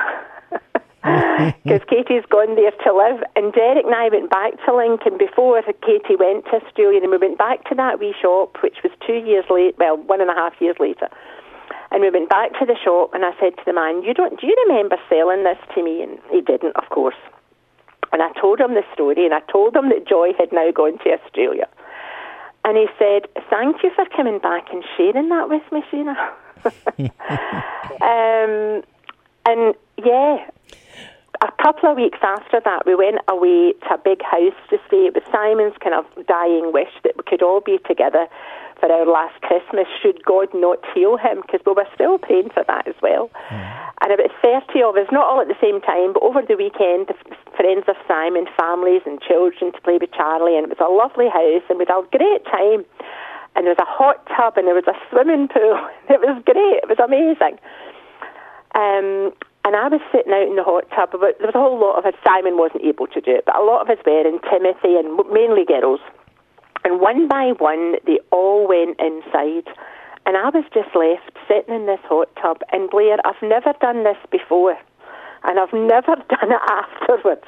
because 1.64 1.84
Katie's 1.90 2.24
gone 2.32 2.56
there 2.56 2.72
to 2.72 2.92
live. 2.96 3.24
And 3.36 3.52
Derek 3.52 3.84
and 3.84 3.96
I 3.96 4.08
went 4.08 4.30
back 4.30 4.54
to 4.64 4.76
Lincoln 4.76 5.18
before 5.18 5.62
Katie 5.84 6.16
went 6.16 6.46
to 6.46 6.64
Australia, 6.64 7.02
and 7.04 7.12
we 7.12 7.18
went 7.18 7.38
back 7.38 7.68
to 7.68 7.76
that 7.76 8.00
wee 8.00 8.16
shop, 8.22 8.56
which 8.64 8.78
was 8.84 8.92
two 9.06 9.20
years 9.20 9.44
late, 9.50 9.76
well, 9.78 9.98
one 9.98 10.22
and 10.22 10.30
a 10.30 10.34
half 10.34 10.54
years 10.62 10.78
later. 10.80 11.10
And 11.92 12.02
we 12.02 12.10
went 12.10 12.30
back 12.30 12.58
to 12.60 12.66
the 12.66 12.78
shop, 12.82 13.14
and 13.14 13.26
I 13.26 13.32
said 13.40 13.58
to 13.58 13.64
the 13.66 13.74
man, 13.74 14.02
"You 14.04 14.14
don't? 14.14 14.40
Do 14.40 14.48
you 14.48 14.56
remember 14.68 14.96
selling 15.10 15.44
this 15.44 15.60
to 15.76 15.84
me?" 15.84 16.02
And 16.02 16.20
he 16.32 16.40
didn't, 16.40 16.76
of 16.78 16.88
course. 16.90 17.20
And 18.14 18.22
I 18.22 18.32
told 18.40 18.60
him 18.60 18.74
the 18.74 18.84
story, 18.94 19.26
and 19.26 19.34
I 19.34 19.42
told 19.52 19.76
him 19.76 19.90
that 19.90 20.08
Joy 20.08 20.32
had 20.40 20.54
now 20.54 20.72
gone 20.72 20.98
to 21.00 21.12
Australia. 21.12 21.68
And 22.64 22.78
he 22.78 22.88
said, 22.98 23.28
"Thank 23.50 23.84
you 23.84 23.92
for 23.92 24.06
coming 24.06 24.40
back 24.40 24.72
and 24.72 24.84
sharing 24.96 25.28
that 25.30 25.50
with 25.50 25.70
me, 25.72 25.84
Sheena." 25.92 26.16
um, 28.02 28.84
and 29.46 29.76
yeah, 30.06 30.50
a 31.44 31.52
couple 31.62 31.92
of 31.92 31.98
weeks 31.98 32.20
after 32.24 32.62
that, 32.64 32.86
we 32.86 32.96
went 32.96 33.20
away 33.28 33.74
to 33.74 33.94
a 33.94 33.98
big 33.98 34.24
house 34.24 34.56
to 34.70 34.80
stay. 34.88 35.12
It 35.12 35.14
was 35.14 35.24
Simon's 35.28 35.76
kind 35.84 35.96
of 35.96 36.08
dying 36.26 36.72
wish 36.72 36.92
that 37.04 37.18
we 37.18 37.24
could 37.28 37.44
all 37.44 37.60
be 37.60 37.80
together 37.84 38.28
for 38.80 38.92
our 38.92 39.06
last 39.06 39.40
Christmas, 39.42 39.88
should 40.02 40.24
God 40.24 40.48
not 40.54 40.80
heal 40.96 41.18
him, 41.18 41.44
because 41.44 41.60
we 41.66 41.74
were 41.74 41.88
still 41.96 42.18
praying 42.18 42.52
for 42.56 42.64
that 42.68 42.88
as 42.88 42.96
well. 43.02 43.30
Mm. 43.52 43.84
And 44.04 44.12
about 44.12 44.32
30 44.44 44.84
of 44.84 44.96
us, 44.96 45.08
not 45.12 45.28
all 45.28 45.40
at 45.40 45.48
the 45.48 45.60
same 45.60 45.80
time, 45.80 46.12
but 46.12 46.24
over 46.24 46.44
the 46.44 46.56
weekend, 46.56 47.12
friends 47.56 47.88
of 47.88 47.96
Simon, 48.08 48.48
families 48.60 49.04
and 49.06 49.20
children 49.20 49.72
to 49.72 49.82
play 49.82 50.00
with 50.00 50.12
Charlie, 50.12 50.56
and 50.56 50.68
it 50.68 50.72
was 50.72 50.84
a 50.84 50.92
lovely 50.92 51.28
house, 51.28 51.64
and 51.68 51.80
we 51.80 51.88
had 51.88 51.96
a 51.96 52.08
great 52.12 52.44
time. 52.48 52.84
And 53.56 53.68
there 53.68 53.76
was 53.76 53.84
a 53.84 53.88
hot 53.88 54.26
tub, 54.36 54.56
and 54.58 54.68
there 54.68 54.76
was 54.76 54.88
a 54.88 54.98
swimming 55.12 55.48
pool. 55.48 55.80
It 56.12 56.20
was 56.20 56.40
great. 56.44 56.84
It 56.84 56.90
was 56.92 57.00
amazing. 57.00 57.60
Um, 58.76 59.32
and 59.64 59.76
I 59.76 59.88
was 59.88 60.02
sitting 60.12 60.34
out 60.34 60.48
in 60.48 60.56
the 60.56 60.64
hot 60.64 60.84
tub. 60.92 61.12
But 61.12 61.40
there 61.40 61.48
was 61.48 61.56
a 61.56 61.64
whole 61.64 61.80
lot 61.80 61.98
of 61.98 62.06
us. 62.06 62.14
Simon 62.28 62.58
wasn't 62.58 62.84
able 62.84 63.08
to 63.08 63.22
do 63.22 63.32
it, 63.32 63.46
but 63.46 63.56
a 63.56 63.64
lot 63.64 63.82
of 63.82 63.90
us 63.90 64.04
were, 64.06 64.28
and 64.28 64.40
Timothy, 64.44 65.00
and 65.00 65.16
mainly 65.32 65.64
girls. 65.66 66.02
And 66.84 67.00
one 67.00 67.28
by 67.28 67.54
one, 67.58 67.96
they 68.06 68.20
all 68.32 68.68
went 68.68 69.00
inside. 69.00 69.72
And 70.26 70.36
I 70.36 70.52
was 70.52 70.64
just 70.74 70.92
left 70.96 71.32
sitting 71.48 71.76
in 71.76 71.86
this 71.86 72.04
hot 72.04 72.28
tub. 72.42 72.60
And 72.72 72.90
Blair, 72.90 73.18
I've 73.24 73.42
never 73.42 73.74
done 73.80 74.04
this 74.04 74.20
before. 74.32 74.76
And 75.44 75.60
I've 75.60 75.74
never 75.74 76.16
done 76.28 76.52
it 76.52 76.64
afterwards. 76.68 77.48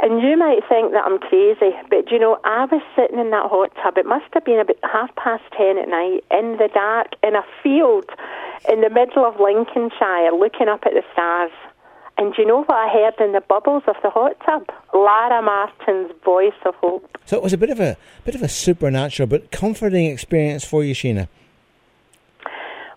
And 0.00 0.20
you 0.20 0.36
might 0.36 0.60
think 0.68 0.92
that 0.92 1.04
I'm 1.06 1.18
crazy, 1.18 1.70
but 1.88 2.10
you 2.10 2.18
know, 2.18 2.38
I 2.44 2.66
was 2.66 2.82
sitting 2.96 3.18
in 3.18 3.30
that 3.30 3.48
hot 3.48 3.72
tub. 3.82 3.96
It 3.96 4.06
must 4.06 4.26
have 4.34 4.44
been 4.44 4.58
about 4.58 4.76
half 4.82 5.14
past 5.16 5.44
ten 5.56 5.78
at 5.78 5.88
night 5.88 6.24
in 6.30 6.58
the 6.58 6.68
dark 6.72 7.14
in 7.22 7.34
a 7.36 7.42
field 7.62 8.04
in 8.68 8.80
the 8.80 8.90
middle 8.90 9.24
of 9.24 9.38
Lincolnshire 9.40 10.32
looking 10.32 10.68
up 10.68 10.82
at 10.84 10.92
the 10.92 11.02
stars. 11.12 11.52
And 12.16 12.34
do 12.34 12.42
you 12.42 12.48
know 12.48 12.62
what 12.62 12.76
I 12.76 12.88
heard 12.92 13.24
in 13.24 13.32
the 13.32 13.40
bubbles 13.40 13.82
of 13.86 13.96
the 14.02 14.10
hot 14.10 14.36
tub? 14.44 14.68
Lara 14.92 15.42
Martin's 15.42 16.12
voice 16.24 16.52
of 16.64 16.74
hope. 16.76 17.18
So 17.24 17.36
it 17.36 17.42
was 17.42 17.52
a 17.52 17.58
bit 17.58 17.70
of 17.70 17.80
a 17.80 17.96
bit 18.24 18.34
of 18.34 18.42
a 18.42 18.48
supernatural 18.48 19.26
but 19.26 19.50
comforting 19.50 20.06
experience 20.06 20.64
for 20.64 20.84
you, 20.84 20.94
Sheena. 20.94 21.28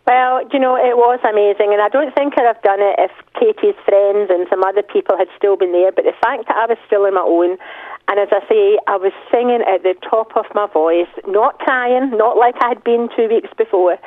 Well, 0.08 0.48
you 0.54 0.60
know, 0.60 0.80
it 0.80 0.96
was 0.96 1.20
amazing, 1.28 1.76
and 1.76 1.82
I 1.84 1.90
don't 1.90 2.16
think 2.16 2.40
I'd 2.40 2.48
have 2.48 2.64
done 2.64 2.80
it 2.80 2.96
if 2.96 3.12
Katie's 3.36 3.76
friends 3.84 4.32
and 4.32 4.48
some 4.50 4.64
other 4.64 4.82
people 4.82 5.18
had 5.20 5.28
still 5.36 5.58
been 5.58 5.74
there. 5.74 5.92
But 5.92 6.06
the 6.06 6.16
fact 6.24 6.48
that 6.48 6.56
I 6.56 6.66
was 6.66 6.78
still 6.88 7.04
on 7.04 7.14
my 7.14 7.28
own, 7.28 7.60
and 8.08 8.16
as 8.16 8.32
I 8.32 8.40
say, 8.48 8.80
I 8.88 8.96
was 8.96 9.12
singing 9.28 9.60
at 9.68 9.84
the 9.84 10.00
top 10.00 10.32
of 10.40 10.46
my 10.56 10.66
voice, 10.72 11.12
not 11.28 11.60
crying, 11.60 12.16
not 12.16 12.38
like 12.38 12.56
I 12.64 12.70
had 12.70 12.86
been 12.86 13.10
two 13.18 13.28
weeks 13.28 13.52
before, 13.58 14.00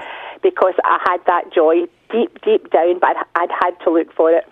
because 0.43 0.73
I 0.89 1.05
had 1.05 1.21
that 1.29 1.53
joy 1.53 1.85
deep, 2.09 2.33
deep 2.41 2.73
down, 2.73 2.99
but 2.99 3.21
I'd 3.37 3.53
had 3.61 3.77
to 3.85 3.93
look 3.93 4.09
for 4.17 4.33
it. 4.33 4.49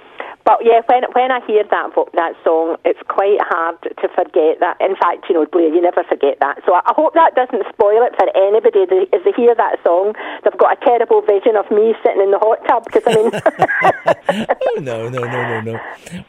But 0.49 0.65
yeah, 0.65 0.81
when 0.89 1.05
when 1.13 1.29
I 1.29 1.45
hear 1.45 1.61
that 1.61 1.93
that 2.17 2.33
song, 2.41 2.81
it's 2.89 3.05
quite 3.05 3.37
hard 3.53 3.77
to 3.85 4.07
forget 4.17 4.57
that. 4.65 4.81
In 4.81 4.97
fact, 4.97 5.29
you 5.29 5.37
know, 5.37 5.45
Blair, 5.45 5.69
you 5.69 5.85
never 5.85 6.01
forget 6.09 6.41
that. 6.41 6.65
So 6.65 6.73
I 6.73 6.89
hope 6.97 7.13
that 7.13 7.37
doesn't 7.37 7.69
spoil 7.69 8.01
it 8.01 8.17
for 8.17 8.25
anybody 8.33 8.89
as 9.13 9.21
they 9.29 9.37
hear 9.37 9.53
that 9.53 9.77
song. 9.85 10.17
They've 10.41 10.57
got 10.57 10.73
a 10.73 10.81
terrible 10.81 11.21
vision 11.21 11.53
of 11.53 11.69
me 11.69 11.93
sitting 12.01 12.25
in 12.25 12.33
the 12.33 12.41
hot 12.41 12.65
tub 12.65 12.89
because 12.89 13.05
I 13.05 13.13
mean. 13.13 13.29
oh, 14.57 14.81
no, 14.89 15.13
no, 15.13 15.21
no, 15.21 15.37
no, 15.37 15.61
no. 15.61 15.75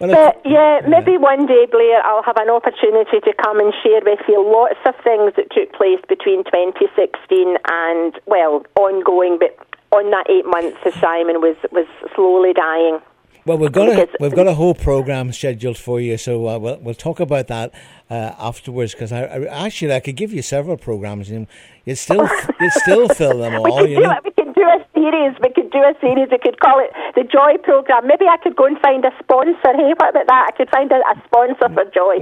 Well, 0.04 0.12
but 0.12 0.44
yeah, 0.44 0.84
maybe 0.84 1.16
yeah. 1.16 1.24
one 1.24 1.48
day, 1.48 1.64
Blair, 1.72 2.04
I'll 2.04 2.28
have 2.28 2.44
an 2.44 2.52
opportunity 2.52 3.24
to 3.24 3.32
come 3.40 3.64
and 3.64 3.72
share 3.80 4.04
with 4.04 4.20
you 4.28 4.44
lots 4.44 4.84
of 4.84 5.00
things 5.00 5.32
that 5.40 5.48
took 5.56 5.72
place 5.72 6.04
between 6.12 6.44
2016 6.44 7.56
and 7.72 8.20
well, 8.28 8.68
ongoing, 8.76 9.40
but 9.40 9.56
on 9.96 10.12
that 10.12 10.28
eight 10.28 10.46
months 10.46 10.76
as 10.84 10.94
Simon 11.00 11.40
was 11.40 11.56
was 11.72 11.88
slowly 12.20 12.52
dying. 12.52 13.00
Well, 13.46 13.58
we've 13.58 13.72
got 13.72 13.90
a, 13.90 14.10
we've 14.20 14.36
got 14.36 14.48
a 14.48 14.54
whole 14.54 14.76
program 14.76 15.32
scheduled 15.32 15.78
for 15.78 16.00
you, 16.00 16.18
so 16.18 16.48
uh, 16.48 16.60
we'll 16.60 16.78
we'll 16.80 16.94
talk 16.94 17.20
about 17.20 17.48
that 17.48 17.74
uh, 18.10 18.34
afterwards. 18.38 18.94
Because 18.94 19.12
I, 19.12 19.24
I, 19.24 19.66
actually 19.66 19.94
I 19.94 20.00
could 20.00 20.16
give 20.16 20.34
you 20.34 20.42
several 20.42 20.78
programs, 20.78 21.30
and 21.30 21.48
you'd 21.86 21.98
still 21.98 22.30
you'd 22.60 22.74
still 22.74 23.08
fill 23.10 23.40
them 23.40 23.56
all. 23.56 23.84
we, 23.84 23.92
you 23.92 24.02
know? 24.02 24.20
we 24.24 24.32
can 24.32 24.52
do 24.54 24.62
a 24.62 24.86
series. 24.94 25.36
We 25.42 25.50
could 25.50 25.72
do 25.72 25.80
a 25.80 25.94
series. 26.02 26.28
We 26.30 26.38
could 26.38 26.60
call 26.60 26.80
it 26.80 26.92
the 27.16 27.24
Joy 27.24 27.58
Program. 27.64 28.08
Maybe 28.08 28.26
I 28.26 28.38
could 28.38 28.56
go 28.56 28.66
and 28.66 28.78
find 28.80 29.04
a 29.06 29.12
sponsor. 29.24 29.74
Hey, 29.76 29.94
what 29.98 30.10
about 30.10 30.28
that? 30.28 30.50
I 30.50 30.58
could 30.58 30.70
find 30.70 30.92
a, 30.92 30.96
a 30.96 31.22
sponsor 31.26 31.70
for 31.74 31.86
Joy. 31.92 32.20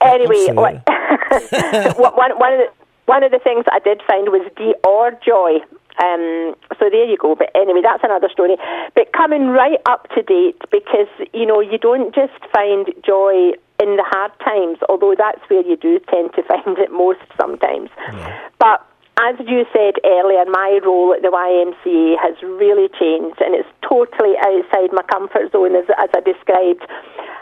Anyway, 0.00 0.52
one, 1.96 2.38
one 2.38 2.52
of 2.52 2.58
the 2.58 2.68
one 3.06 3.22
of 3.24 3.32
the 3.32 3.40
things 3.40 3.64
I 3.70 3.78
did 3.80 4.00
find 4.06 4.28
was 4.28 4.48
D 4.56 4.74
or 4.86 5.10
Joy. 5.26 5.58
Um, 6.00 6.54
so 6.78 6.88
there 6.88 7.04
you 7.04 7.16
go. 7.18 7.34
But 7.34 7.50
anyway, 7.54 7.80
that's 7.82 8.02
another 8.04 8.28
story. 8.32 8.56
But 8.94 9.12
coming 9.12 9.48
right 9.48 9.80
up 9.86 10.08
to 10.14 10.22
date 10.22 10.60
because, 10.70 11.10
you 11.32 11.46
know, 11.46 11.60
you 11.60 11.78
don't 11.78 12.14
just 12.14 12.38
find 12.52 12.88
joy 13.04 13.52
in 13.82 13.96
the 13.96 14.06
hard 14.06 14.32
times, 14.40 14.78
although 14.88 15.14
that's 15.16 15.42
where 15.48 15.66
you 15.66 15.76
do 15.76 15.98
tend 16.08 16.32
to 16.34 16.42
find 16.48 16.78
it 16.78 16.92
most 16.92 17.20
sometimes. 17.36 17.90
Yeah. 17.98 18.48
But 18.58 18.86
as 19.20 19.36
you 19.46 19.66
said 19.72 20.00
earlier, 20.04 20.44
my 20.48 20.80
role 20.82 21.12
at 21.12 21.20
the 21.20 21.28
YMCA 21.28 22.16
has 22.18 22.34
really 22.42 22.88
changed 22.98 23.40
and 23.40 23.54
it's 23.54 23.68
totally 23.84 24.34
outside 24.40 24.88
my 24.92 25.02
comfort 25.12 25.52
zone 25.52 25.76
as, 25.76 25.84
as 25.98 26.08
I 26.16 26.20
described. 26.24 26.82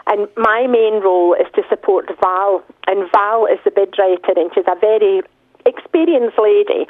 And 0.07 0.27
my 0.35 0.67
main 0.67 1.01
role 1.01 1.33
is 1.33 1.47
to 1.55 1.63
support 1.69 2.11
Val. 2.19 2.63
And 2.87 3.09
Val 3.13 3.45
is 3.45 3.59
the 3.63 3.71
bid 3.71 3.95
writer 3.97 4.35
and 4.35 4.51
she's 4.53 4.67
a 4.67 4.75
very 4.75 5.21
experienced 5.65 6.37
lady, 6.37 6.87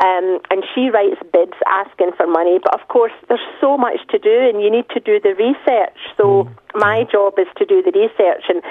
um, 0.00 0.40
and 0.50 0.64
she 0.74 0.90
writes 0.90 1.20
bids 1.32 1.56
asking 1.66 2.12
for 2.16 2.26
money. 2.26 2.58
But 2.62 2.80
of 2.80 2.88
course, 2.88 3.12
there's 3.28 3.44
so 3.60 3.76
much 3.76 4.00
to 4.10 4.18
do, 4.18 4.48
and 4.48 4.62
you 4.62 4.70
need 4.70 4.88
to 4.90 5.00
do 5.00 5.20
the 5.20 5.34
research. 5.34 5.98
So 6.16 6.44
mm. 6.44 6.54
my 6.74 7.04
job 7.10 7.38
is 7.38 7.48
to 7.58 7.64
do 7.64 7.82
the 7.82 7.92
research, 7.92 8.44
and 8.48 8.62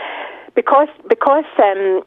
because 0.56 0.90
because 1.08 1.46
um, 1.58 2.04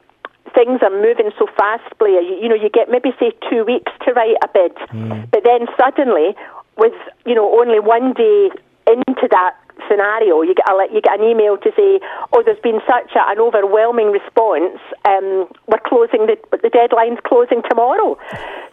things 0.53 0.79
are 0.81 0.93
moving 0.93 1.31
so 1.37 1.47
fast, 1.57 1.85
Blair, 1.99 2.21
you, 2.21 2.35
you, 2.41 2.49
know, 2.49 2.55
you 2.55 2.69
get 2.69 2.89
maybe 2.89 3.11
say 3.19 3.31
two 3.49 3.65
weeks 3.65 3.91
to 4.05 4.13
write 4.13 4.37
a 4.43 4.47
bid, 4.47 4.75
mm. 4.93 5.29
but 5.31 5.43
then 5.43 5.67
suddenly, 5.79 6.35
with 6.77 6.95
you 7.25 7.35
know 7.35 7.59
only 7.59 7.79
one 7.79 8.13
day 8.13 8.49
into 8.87 9.27
that 9.31 9.55
scenario, 9.89 10.41
you 10.43 10.53
get 10.53 10.69
a, 10.69 10.75
you 10.93 11.01
get 11.01 11.19
an 11.19 11.25
email 11.25 11.57
to 11.57 11.69
say, 11.75 11.99
"Oh, 12.31 12.43
there's 12.43 12.61
been 12.61 12.79
such 12.87 13.15
a, 13.15 13.23
an 13.31 13.39
overwhelming 13.39 14.11
response. 14.11 14.79
Um, 15.07 15.47
we're 15.67 15.83
closing 15.83 16.27
the 16.27 16.37
the 16.51 16.69
deadline's 16.69 17.19
closing 17.25 17.63
tomorrow." 17.67 18.19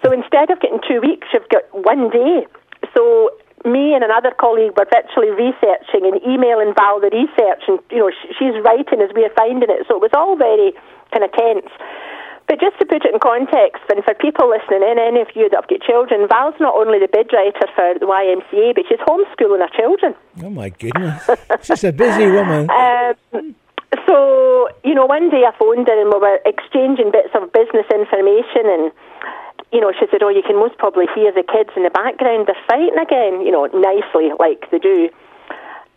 So 0.04 0.12
instead 0.12 0.50
of 0.50 0.60
getting 0.60 0.80
two 0.86 1.00
weeks, 1.00 1.28
you've 1.32 1.48
got 1.48 1.64
one 1.72 2.10
day. 2.10 2.46
So 2.92 3.30
me 3.64 3.96
and 3.96 4.04
another 4.04 4.30
colleague 4.36 4.76
were 4.76 4.86
virtually 4.92 5.32
researching 5.32 6.04
and 6.04 6.20
emailing 6.20 6.76
Val 6.76 7.00
the 7.00 7.08
research, 7.08 7.64
and 7.66 7.80
you 7.90 7.98
know 7.98 8.10
she's 8.36 8.54
writing 8.62 9.00
as 9.00 9.10
we're 9.16 9.32
finding 9.32 9.72
it. 9.72 9.88
So 9.88 9.96
it 9.96 10.02
was 10.04 10.12
all 10.12 10.36
very 10.36 10.76
kind 11.10 11.24
of 11.24 11.32
tense. 11.32 11.72
But 12.46 12.60
just 12.60 12.78
to 12.78 12.84
put 12.84 13.04
it 13.04 13.14
in 13.14 13.20
context, 13.20 13.82
and 13.88 14.04
for 14.04 14.12
people 14.14 14.50
listening 14.50 14.84
in, 14.84 14.98
any 15.00 15.20
of 15.20 15.28
you 15.34 15.48
that 15.48 15.64
have 15.64 15.68
got 15.68 15.80
children, 15.80 16.28
Val's 16.28 16.54
not 16.60 16.76
only 16.76 16.98
the 16.98 17.08
bid 17.08 17.32
writer 17.32 17.66
for 17.72 17.96
the 17.96 18.04
YMCA, 18.04 18.74
but 18.74 18.84
she's 18.88 19.00
homeschooling 19.00 19.64
her 19.64 19.72
children. 19.72 20.14
Oh 20.44 20.50
my 20.50 20.68
goodness. 20.68 21.24
she's 21.62 21.84
a 21.84 21.92
busy 21.92 22.30
woman. 22.30 22.68
Um, 23.34 23.54
so, 24.06 24.68
you 24.82 24.94
know, 24.94 25.06
one 25.06 25.30
day 25.30 25.46
I 25.46 25.56
phoned 25.56 25.86
her 25.86 25.94
and 25.94 26.10
we 26.12 26.18
were 26.18 26.40
exchanging 26.44 27.12
bits 27.12 27.30
of 27.34 27.52
business 27.52 27.86
information 27.94 28.66
and 28.66 28.92
you 29.74 29.80
know, 29.80 29.90
she 29.90 30.06
said, 30.10 30.22
"Oh, 30.22 30.30
you 30.30 30.42
can 30.46 30.54
most 30.54 30.78
probably 30.78 31.06
hear 31.14 31.34
the 31.34 31.42
kids 31.42 31.70
in 31.74 31.82
the 31.82 31.90
background. 31.90 32.46
They're 32.46 32.64
fighting 32.70 32.94
again, 32.94 33.42
you 33.42 33.50
know, 33.50 33.66
nicely 33.74 34.30
like 34.38 34.70
they 34.70 34.78
do." 34.78 35.10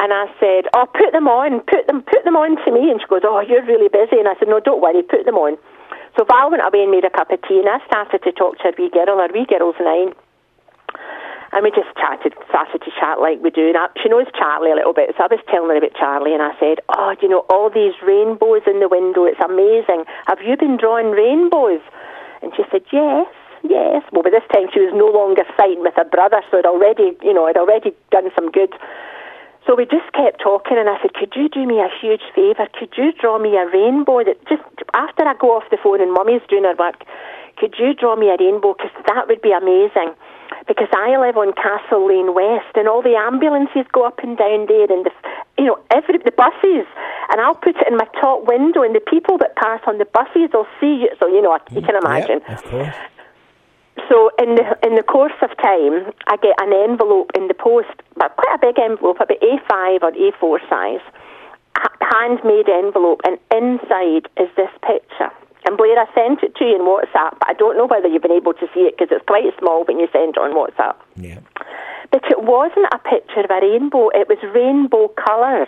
And 0.01 0.10
I 0.12 0.25
said, 0.42 0.66
"Oh, 0.74 0.89
put 0.89 1.13
them 1.13 1.27
on, 1.27 1.62
put 1.62 1.86
them, 1.86 2.01
put 2.01 2.25
them 2.25 2.36
on 2.36 2.58
to 2.66 2.72
me." 2.74 2.89
And 2.89 3.00
she 3.00 3.06
goes, 3.06 3.22
"Oh, 3.24 3.39
you're 3.39 3.66
really 3.66 3.88
busy." 3.88 4.18
And 4.18 4.27
I 4.27 4.34
said, 4.39 4.50
"No, 4.50 4.60
don't 4.60 4.82
worry, 4.82 5.04
put 5.04 5.25
them 5.25 5.38
on." 5.38 5.58
So 6.18 6.26
Val 6.26 6.50
went 6.50 6.66
away 6.66 6.82
and 6.82 6.90
made 6.90 7.06
a 7.06 7.14
cup 7.14 7.30
of 7.30 7.38
tea, 7.46 7.62
and 7.62 7.70
I 7.70 7.78
started 7.86 8.26
to 8.26 8.32
talk 8.34 8.58
to 8.58 8.74
her 8.74 8.76
wee 8.78 8.90
girl. 8.90 9.22
Her 9.22 9.30
wee 9.30 9.46
girl's 9.46 9.78
nine. 9.78 10.18
And 11.54 11.64
we 11.64 11.70
just 11.70 11.94
chatted, 11.96 12.34
started 12.50 12.82
to 12.82 12.92
chat 13.00 13.22
like 13.22 13.40
we 13.40 13.54
do. 13.54 13.70
And 13.70 13.78
I, 13.78 13.88
she 14.02 14.10
knows 14.10 14.26
Charlie 14.34 14.74
a 14.74 14.76
little 14.76 14.98
bit, 14.98 15.14
so 15.16 15.24
I 15.24 15.32
was 15.32 15.40
telling 15.48 15.70
her 15.70 15.78
about 15.78 15.94
Charlie, 15.94 16.34
and 16.34 16.42
I 16.42 16.58
said, 16.60 16.82
"Oh, 16.90 17.14
you 17.22 17.30
know 17.30 17.46
all 17.54 17.70
these 17.70 17.94
rainbows 18.02 18.66
in 18.66 18.82
the 18.82 18.90
window? 18.90 19.30
It's 19.30 19.40
amazing. 19.40 20.10
Have 20.26 20.42
you 20.42 20.58
been 20.58 20.76
drawing 20.76 21.14
rainbows?" 21.14 21.86
And 22.42 22.52
she 22.58 22.66
said, 22.74 22.82
"Yes." 22.92 23.30
Yes. 23.64 24.04
Well, 24.14 24.24
by 24.24 24.30
this 24.30 24.46
time 24.54 24.70
she 24.74 24.80
was 24.80 24.94
no 24.94 25.10
longer 25.10 25.44
fighting 25.58 25.82
with 25.82 25.96
her 25.98 26.06
brother, 26.06 26.42
so 26.50 26.58
it 26.58 26.66
already, 26.66 27.18
you 27.22 27.34
know, 27.34 27.48
it 27.48 27.58
already 27.58 27.94
done 28.12 28.30
some 28.36 28.52
good. 28.52 28.74
So 29.68 29.76
we 29.76 29.84
just 29.84 30.08
kept 30.16 30.40
talking, 30.40 30.78
and 30.80 30.88
I 30.88 30.96
said, 31.02 31.14
"Could 31.14 31.36
you 31.36 31.50
do 31.50 31.68
me 31.68 31.82
a 31.84 31.90
huge 32.00 32.24
favour? 32.34 32.68
Could 32.72 32.96
you 32.96 33.12
draw 33.12 33.38
me 33.38 33.58
a 33.58 33.68
rainbow 33.68 34.24
that 34.24 34.40
just 34.48 34.64
after 34.94 35.28
I 35.28 35.34
go 35.34 35.58
off 35.58 35.70
the 35.70 35.76
phone 35.76 36.00
and 36.00 36.14
Mummy's 36.14 36.42
doing 36.48 36.64
her 36.64 36.74
work? 36.80 37.04
Could 37.58 37.76
you 37.78 37.94
draw 37.94 38.16
me 38.16 38.30
a 38.30 38.38
rainbow? 38.40 38.74
Because 38.74 38.96
that 39.06 39.28
would 39.28 39.42
be 39.42 39.52
amazing." 39.52 40.16
Because 40.66 40.88
I 40.94 41.18
live 41.18 41.38
on 41.38 41.52
Castle 41.54 42.08
Lane 42.08 42.34
West, 42.34 42.76
and 42.76 42.88
all 42.88 43.02
the 43.02 43.16
ambulances 43.16 43.86
go 43.92 44.04
up 44.04 44.20
and 44.24 44.38
down 44.38 44.68
there, 44.68 44.88
and 44.90 45.06
the, 45.06 45.12
you 45.58 45.66
know, 45.66 45.80
every 45.92 46.18
the 46.18 46.32
buses, 46.32 46.88
and 47.30 47.42
I'll 47.42 47.56
put 47.56 47.76
it 47.76 47.88
in 47.88 47.98
my 47.98 48.08
top 48.20 48.48
window, 48.48 48.84
and 48.84 48.96
the 48.96 49.04
people 49.04 49.38
that 49.40 49.56
pass 49.58 49.82
on 49.86 49.98
the 49.98 50.06
buses 50.06 50.50
will 50.54 50.68
see 50.80 51.04
you. 51.04 51.10
So 51.20 51.28
you 51.28 51.42
know, 51.42 51.58
you 51.72 51.82
can 51.82 51.96
mm, 51.96 52.06
imagine. 52.06 52.40
Yeah, 52.48 52.56
of 52.56 52.64
course. 52.64 52.96
So 54.10 54.30
in 54.38 54.56
the 54.56 54.77
in 54.86 54.96
the 54.96 55.04
course 55.04 55.36
of 55.42 55.50
time, 55.58 56.13
I 56.27 56.38
get 56.38 56.54
an 56.62 56.72
envelope 56.72 57.32
in 57.36 57.48
the 57.48 57.58
post, 57.58 57.89
but 58.16 58.36
quite 58.38 58.54
a 58.56 58.62
big 58.62 58.77
envelope, 58.77 59.18
about 59.20 59.42
A5 59.42 60.04
or 60.04 60.12
A4 60.13 60.70
size, 60.70 61.06
handmade 62.00 62.70
envelope, 62.70 63.22
and 63.25 63.39
inside 63.51 64.30
is 64.38 64.50
this 64.56 64.70
picture. 64.86 65.34
And 65.66 65.75
Blair, 65.75 66.00
I 66.00 66.06
sent 66.13 66.44
it 66.44 66.56
to 66.56 66.63
you 66.63 66.75
in 66.75 66.82
WhatsApp, 66.82 67.39
but 67.39 67.50
I 67.50 67.54
don't 67.54 67.75
know 67.75 67.88
whether 67.88 68.08
you've 68.08 68.22
been 68.22 68.32
able 68.32 68.54
to 68.54 68.68
see 68.74 68.88
it 68.88 68.96
because 68.98 69.12
it's 69.12 69.25
quite 69.25 69.44
small 69.60 69.84
when 69.84 70.00
you 70.00 70.08
send 70.13 70.38
it 70.38 70.39
on 70.39 70.54
WhatsApp. 70.54 70.96
Yeah. 71.18 71.39
But 72.12 72.24
it 72.30 72.42
wasn't 72.44 72.88
a 72.94 73.00
picture 73.00 73.42
of 73.42 73.51
a 73.51 73.60
rainbow; 73.60 74.10
it 74.13 74.30
was 74.30 74.38
rainbow 74.54 75.10
colours. 75.10 75.68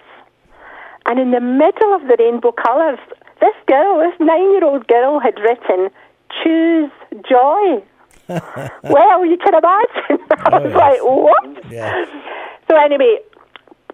And 1.06 1.20
in 1.20 1.32
the 1.32 1.42
middle 1.42 1.92
of 1.94 2.08
the 2.08 2.16
rainbow 2.20 2.54
colours, 2.54 3.00
this 3.42 3.56
girl, 3.68 4.00
this 4.00 4.16
nine-year-old 4.20 4.88
girl, 4.88 5.20
had 5.20 5.40
written, 5.40 5.90
"Choose 6.44 6.92
joy." 7.28 7.82
well, 8.84 9.26
you 9.26 9.38
can 9.38 9.54
imagine. 9.58 10.22
I 10.46 10.50
was 10.54 10.70
oh, 10.70 10.70
yes. 10.70 10.78
like, 10.78 11.02
what? 11.02 11.72
Yeah. 11.72 12.06
So 12.70 12.78
anyway, 12.78 13.18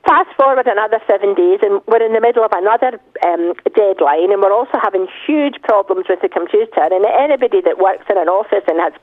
fast 0.06 0.30
forward 0.38 0.68
another 0.68 1.00
seven 1.08 1.34
days, 1.34 1.60
and 1.64 1.82
we're 1.88 2.04
in 2.04 2.14
the 2.14 2.22
middle 2.22 2.44
of 2.44 2.52
another 2.54 3.00
um, 3.24 3.54
deadline, 3.74 4.32
and 4.32 4.42
we're 4.42 4.54
also 4.54 4.78
having 4.84 5.08
huge 5.26 5.56
problems 5.64 6.06
with 6.10 6.22
the 6.22 6.30
computer. 6.30 6.84
And 6.84 7.06
anybody 7.06 7.62
that 7.64 7.80
works 7.80 8.06
in 8.10 8.18
an 8.18 8.28
office 8.28 8.64
and 8.68 8.80
has 8.80 8.94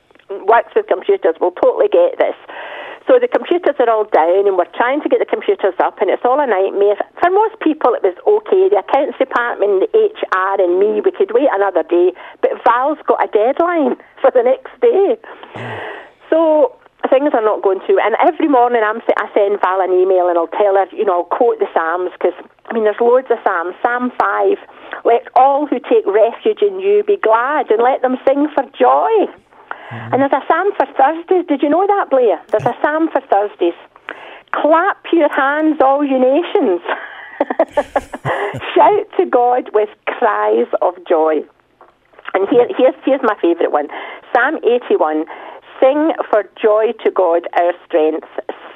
works 0.49 0.73
with 0.75 0.87
computers 0.87 1.37
will 1.41 1.53
totally 1.53 1.89
get 1.89 2.19
this. 2.19 2.37
So 3.07 3.19
the 3.19 3.27
computers 3.27 3.75
are 3.79 3.91
all 3.91 4.07
down, 4.07 4.47
and 4.47 4.57
we're 4.57 4.71
trying 4.79 5.03
to 5.03 5.09
get 5.09 5.19
the 5.19 5.27
computers 5.27 5.75
up, 5.83 5.99
and 6.01 6.11
it's 6.11 6.23
all 6.25 6.39
a 6.39 6.47
nightmare. 6.47 6.97
For 7.19 7.31
most 7.31 7.59
people, 7.59 7.95
it 7.99 8.03
was 8.03 8.15
okay. 8.23 8.71
The 8.71 8.79
accounts 8.79 9.19
department, 9.19 9.83
the 9.83 9.91
HR, 9.91 10.63
and 10.63 10.79
me, 10.79 11.03
we 11.03 11.11
could 11.11 11.35
wait 11.35 11.51
another 11.51 11.83
day, 11.83 12.15
but 12.41 12.55
Val's 12.63 13.03
got 13.07 13.19
a 13.19 13.29
deadline 13.29 13.99
for 14.23 14.31
the 14.31 14.47
next 14.47 14.71
day. 14.79 15.19
So 16.31 16.79
things 17.11 17.35
are 17.35 17.45
not 17.45 17.63
going 17.63 17.81
to. 17.85 17.99
And 18.01 18.17
every 18.25 18.49
morning 18.49 18.81
I'm, 18.81 19.05
I 19.21 19.29
send 19.35 19.61
Val 19.61 19.85
an 19.85 19.93
email 19.93 20.33
and 20.33 20.39
I'll 20.39 20.49
tell 20.49 20.79
her, 20.81 20.87
you 20.97 21.05
know, 21.05 21.21
I'll 21.21 21.33
quote 21.37 21.59
the 21.59 21.69
Psalms 21.75 22.11
because, 22.17 22.33
I 22.67 22.73
mean, 22.73 22.85
there's 22.85 23.01
loads 23.01 23.29
of 23.29 23.39
Psalms. 23.45 23.75
Psalm 23.85 24.13
5, 24.17 25.05
let 25.05 25.29
all 25.37 25.67
who 25.67 25.77
take 25.77 26.07
refuge 26.07 26.63
in 26.63 26.81
you 26.81 27.05
be 27.05 27.21
glad 27.21 27.71
and 27.71 27.83
let 27.83 28.01
them 28.01 28.17
sing 28.27 28.49
for 28.55 28.65
joy. 28.73 29.29
And 29.93 30.23
there's 30.23 30.33
a 30.33 30.43
Psalm 30.49 30.73
for 30.77 30.87
Thursdays. 30.97 31.47
Did 31.47 31.63
you 31.63 31.69
know 31.69 31.87
that, 31.87 32.09
Blair? 32.09 32.41
There's 32.49 32.65
a 32.65 32.77
Psalm 32.83 33.11
for 33.13 33.21
Thursdays. 33.21 33.77
Clap 34.53 35.05
your 35.13 35.33
hands, 35.33 35.81
all 35.81 36.05
you 36.05 36.19
nations. 36.19 36.81
Shout 38.75 39.07
to 39.19 39.27
God 39.27 39.71
with 39.75 39.89
cries 40.07 40.69
of 40.81 40.95
joy. 41.09 41.45
And 42.35 42.49
here, 42.49 42.69
here's, 42.77 42.95
here's 43.05 43.21
my 43.23 43.37
favourite 43.41 43.73
one 43.73 43.89
Psalm 44.35 44.57
81 44.65 45.27
Sing 45.83 46.13
for 46.31 46.45
joy 46.61 46.93
to 47.05 47.11
God 47.11 47.49
our 47.59 47.73
strength. 47.85 48.29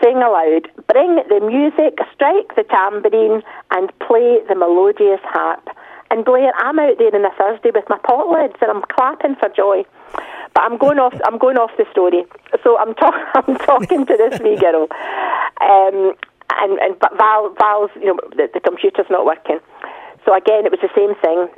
Sing 0.02 0.16
aloud. 0.16 0.68
Bring 0.92 1.22
the 1.28 1.40
music, 1.40 1.98
strike 2.12 2.56
the 2.56 2.64
tambourine, 2.68 3.42
and 3.70 3.96
play 4.00 4.42
the 4.48 4.56
melodious 4.56 5.20
harp. 5.22 5.68
And 6.10 6.24
Blair, 6.24 6.52
I'm 6.58 6.78
out 6.78 6.98
there 6.98 7.14
on 7.14 7.24
a 7.24 7.30
Thursday 7.38 7.70
with 7.72 7.84
my 7.88 7.98
pot 7.98 8.28
lids 8.28 8.56
and 8.60 8.70
I'm 8.70 8.82
clapping 8.90 9.36
for 9.36 9.48
joy. 9.48 9.84
But 10.56 10.64
I'm 10.64 10.78
going 10.80 10.96
off. 10.96 11.12
I'm 11.28 11.36
going 11.36 11.60
off 11.60 11.68
the 11.76 11.84
story. 11.92 12.24
So 12.64 12.80
I'm, 12.80 12.96
talk, 12.96 13.12
I'm 13.36 13.60
talking 13.60 14.08
to 14.08 14.14
this 14.16 14.40
wee 14.40 14.56
girl, 14.56 14.88
um, 15.60 16.16
and 16.56 16.80
and 16.80 16.96
but 16.96 17.12
Val 17.20 17.52
Val's 17.60 17.92
you 18.00 18.08
know 18.08 18.16
the, 18.32 18.48
the 18.48 18.64
computer's 18.64 19.04
not 19.12 19.28
working. 19.28 19.60
So 20.24 20.32
again, 20.32 20.64
it 20.64 20.72
was 20.72 20.80
the 20.80 20.88
same 20.96 21.12
thing. 21.20 21.52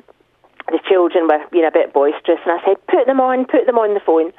The 0.74 0.82
children 0.82 1.30
were 1.30 1.38
being 1.54 1.64
a 1.64 1.70
bit 1.70 1.94
boisterous, 1.94 2.42
and 2.42 2.58
I 2.58 2.60
said, 2.66 2.82
"Put 2.90 3.06
them 3.06 3.22
on, 3.22 3.46
put 3.46 3.70
them 3.70 3.78
on 3.78 3.94
the 3.94 4.02
phone." 4.02 4.34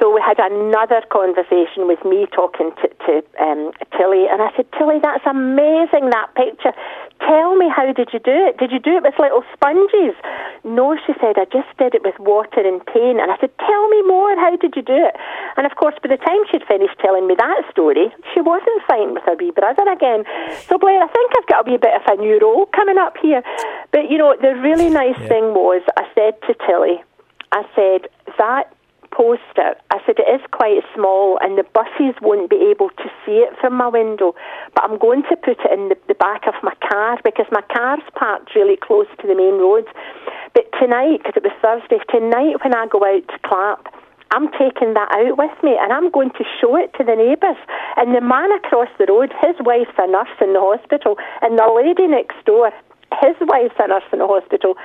So 0.00 0.08
we 0.08 0.24
had 0.24 0.40
another 0.40 1.04
conversation 1.12 1.84
with 1.84 2.00
me 2.08 2.24
talking 2.32 2.72
to, 2.80 2.88
to 3.04 3.12
um, 3.36 3.68
Tilly, 3.92 4.24
and 4.32 4.40
I 4.40 4.48
said, 4.56 4.64
Tilly, 4.72 4.96
that's 4.96 5.28
amazing, 5.28 6.08
that 6.08 6.32
picture. 6.32 6.72
Tell 7.20 7.52
me, 7.54 7.68
how 7.68 7.84
did 7.92 8.08
you 8.08 8.18
do 8.18 8.32
it? 8.48 8.56
Did 8.56 8.72
you 8.72 8.80
do 8.80 8.96
it 8.96 9.04
with 9.04 9.20
little 9.20 9.44
sponges? 9.52 10.16
No, 10.64 10.96
she 11.04 11.12
said, 11.20 11.36
I 11.36 11.44
just 11.52 11.68
did 11.76 11.92
it 11.92 12.00
with 12.00 12.16
water 12.16 12.64
and 12.64 12.80
paint. 12.80 13.20
And 13.20 13.28
I 13.28 13.36
said, 13.44 13.52
Tell 13.60 13.84
me 13.92 14.00
more, 14.08 14.32
how 14.40 14.56
did 14.56 14.72
you 14.72 14.80
do 14.80 14.96
it? 14.96 15.20
And 15.60 15.68
of 15.68 15.76
course, 15.76 15.94
by 16.00 16.08
the 16.08 16.16
time 16.16 16.48
she'd 16.48 16.64
finished 16.64 16.96
telling 17.04 17.28
me 17.28 17.36
that 17.36 17.68
story, 17.70 18.08
she 18.32 18.40
wasn't 18.40 18.80
fine 18.88 19.12
with 19.12 19.28
her 19.28 19.36
wee 19.36 19.52
brother 19.52 19.84
again. 19.84 20.24
So, 20.64 20.80
Blair, 20.80 21.04
I 21.04 21.12
think 21.12 21.28
I've 21.36 21.46
got 21.46 21.62
to 21.62 21.64
be 21.68 21.76
a 21.76 21.76
wee 21.76 21.84
bit 21.84 21.92
of 21.92 22.08
a 22.08 22.16
new 22.16 22.40
role 22.40 22.72
coming 22.72 22.96
up 22.96 23.20
here. 23.20 23.44
But, 23.92 24.08
you 24.08 24.16
know, 24.16 24.32
the 24.40 24.56
really 24.64 24.88
nice 24.88 25.20
yeah. 25.20 25.28
thing 25.28 25.52
was, 25.52 25.84
I 26.00 26.08
said 26.16 26.40
to 26.48 26.56
Tilly, 26.64 27.04
I 27.52 27.68
said, 27.76 28.08
that 28.38 28.72
poster. 29.10 29.74
I 29.90 29.98
said, 30.06 30.18
it 30.18 30.28
is 30.30 30.40
quite 30.52 30.82
small 30.94 31.38
and 31.42 31.58
the 31.58 31.66
buses 31.74 32.14
won't 32.22 32.50
be 32.50 32.70
able 32.70 32.90
to 32.90 33.06
see 33.24 33.42
it 33.42 33.54
from 33.60 33.74
my 33.74 33.88
window, 33.88 34.34
but 34.74 34.84
I'm 34.84 34.98
going 34.98 35.22
to 35.30 35.36
put 35.36 35.58
it 35.60 35.72
in 35.72 35.90
the, 35.90 35.96
the 36.08 36.14
back 36.14 36.46
of 36.46 36.54
my 36.62 36.74
car 36.88 37.18
because 37.24 37.46
my 37.50 37.62
car's 37.72 38.04
parked 38.14 38.54
really 38.54 38.76
close 38.76 39.08
to 39.20 39.26
the 39.26 39.34
main 39.34 39.58
road. 39.58 39.86
But 40.54 40.70
tonight, 40.78 41.22
because 41.22 41.36
it 41.36 41.44
was 41.44 41.56
Thursday, 41.62 42.02
tonight 42.10 42.62
when 42.62 42.74
I 42.74 42.86
go 42.86 43.02
out 43.04 43.26
to 43.28 43.38
clap, 43.46 43.92
I'm 44.30 44.46
taking 44.54 44.94
that 44.94 45.10
out 45.10 45.34
with 45.38 45.56
me 45.62 45.74
and 45.74 45.92
I'm 45.92 46.10
going 46.10 46.30
to 46.38 46.44
show 46.60 46.78
it 46.78 46.94
to 46.98 47.02
the 47.02 47.18
neighbours. 47.18 47.58
And 47.98 48.14
the 48.14 48.22
man 48.22 48.54
across 48.54 48.88
the 48.98 49.06
road, 49.10 49.34
his 49.42 49.58
wife's 49.58 49.94
a 49.98 50.06
nurse 50.06 50.30
in 50.40 50.54
the 50.54 50.62
hospital, 50.62 51.18
and 51.42 51.58
the 51.58 51.66
lady 51.66 52.06
next 52.06 52.38
door, 52.46 52.70
his 53.18 53.34
wife's 53.42 53.74
a 53.82 53.88
nurse 53.88 54.06
in 54.12 54.20
the 54.22 54.30
hospital. 54.30 54.78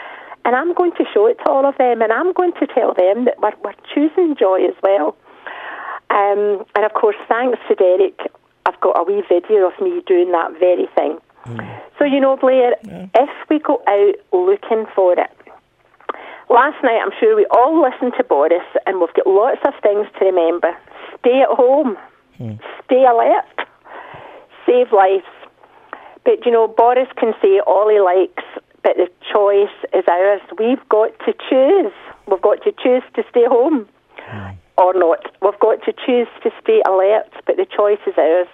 And 0.46 0.56
I'm 0.56 0.76
going 0.76 0.92
to 0.92 1.04
show 1.12 1.26
it 1.26 1.40
to 1.44 1.50
all 1.50 1.66
of 1.66 1.76
them, 1.78 2.04
and 2.04 2.14
I'm 2.14 2.32
going 2.32 2.54
to 2.60 2.68
tell 2.68 2.94
them 2.94 3.26
that 3.26 3.42
we're, 3.42 3.58
we're 3.64 3.74
choosing 3.94 4.36
joy 4.38 4.64
as 4.64 4.76
well. 4.84 5.18
Um, 6.12 6.64
and 6.76 6.86
of 6.86 6.94
course, 6.94 7.16
thanks 7.28 7.58
to 7.68 7.74
Derek, 7.74 8.20
I've 8.68 8.80
got 8.80 8.98
a 9.00 9.04
wee 9.04 9.24
video 9.28 9.68
of 9.68 9.74
me 9.82 10.04
doing 10.06 10.32
that 10.32 10.52
very 10.60 10.88
thing. 10.96 11.18
Mm. 11.46 11.82
So, 11.98 12.06
you 12.06 12.20
know, 12.20 12.38
Blair, 12.38 12.76
yeah. 12.84 13.08
if 13.16 13.30
we 13.50 13.58
go 13.60 13.82
out 13.88 14.16
looking 14.32 14.86
for 14.96 15.14
it, 15.14 15.32
last 16.48 16.78
night 16.84 17.02
I'm 17.04 17.12
sure 17.20 17.36
we 17.36 17.48
all 17.50 17.82
listened 17.82 18.14
to 18.18 18.24
Boris, 18.24 18.66
and 18.86 19.00
we've 19.00 19.14
got 19.16 19.26
lots 19.26 19.62
of 19.66 19.74
things 19.82 20.06
to 20.20 20.26
remember. 20.26 20.78
Stay 21.20 21.42
at 21.42 21.50
home, 21.50 21.98
mm. 22.40 22.60
stay 22.86 23.04
alert, 23.04 23.68
save 24.68 24.92
lives. 24.92 25.26
But, 26.24 26.46
you 26.46 26.52
know, 26.52 26.68
Boris 26.68 27.10
can 27.18 27.34
say 27.42 27.60
all 27.66 27.90
he 27.90 28.00
likes 28.00 28.44
but 28.86 28.98
the 28.98 29.10
choice 29.34 29.74
is 29.98 30.06
ours. 30.08 30.42
We've 30.60 30.88
got 30.90 31.10
to 31.26 31.34
choose. 31.50 31.92
We've 32.30 32.42
got 32.42 32.62
to 32.62 32.72
choose 32.72 33.02
to 33.16 33.24
stay 33.32 33.50
home 33.50 33.90
mm. 34.22 34.58
or 34.78 34.94
not. 34.94 35.26
We've 35.42 35.60
got 35.60 35.82
to 35.90 35.92
choose 36.06 36.30
to 36.44 36.52
stay 36.62 36.84
alert, 36.86 37.34
but 37.48 37.58
the 37.58 37.66
choice 37.66 37.98
is 38.06 38.14
ours. 38.16 38.48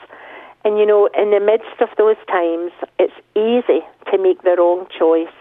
And 0.63 0.79
you 0.79 0.85
know, 0.85 1.09
in 1.19 1.31
the 1.31 1.43
midst 1.43 1.75
of 1.83 1.89
those 1.97 2.15
times, 2.31 2.71
it's 2.97 3.13
easy 3.35 3.83
to 4.07 4.15
make 4.17 4.41
the 4.43 4.55
wrong 4.57 4.87
choice. 4.97 5.35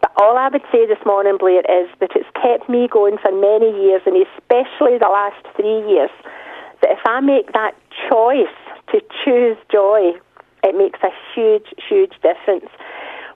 But 0.00 0.12
all 0.22 0.38
I 0.38 0.48
would 0.48 0.62
say 0.70 0.86
this 0.86 1.02
morning, 1.04 1.36
Blair, 1.36 1.66
is 1.66 1.90
that 1.98 2.14
it's 2.14 2.30
kept 2.38 2.70
me 2.70 2.86
going 2.86 3.18
for 3.18 3.34
many 3.34 3.74
years, 3.82 4.02
and 4.06 4.14
especially 4.14 5.02
the 5.02 5.10
last 5.10 5.42
three 5.56 5.82
years, 5.90 6.14
that 6.80 6.94
if 6.94 7.02
I 7.06 7.18
make 7.18 7.52
that 7.54 7.74
choice 8.06 8.54
to 8.94 9.02
choose 9.24 9.58
joy, 9.66 10.14
it 10.62 10.78
makes 10.78 11.00
a 11.02 11.10
huge, 11.34 11.74
huge 11.88 12.14
difference 12.22 12.70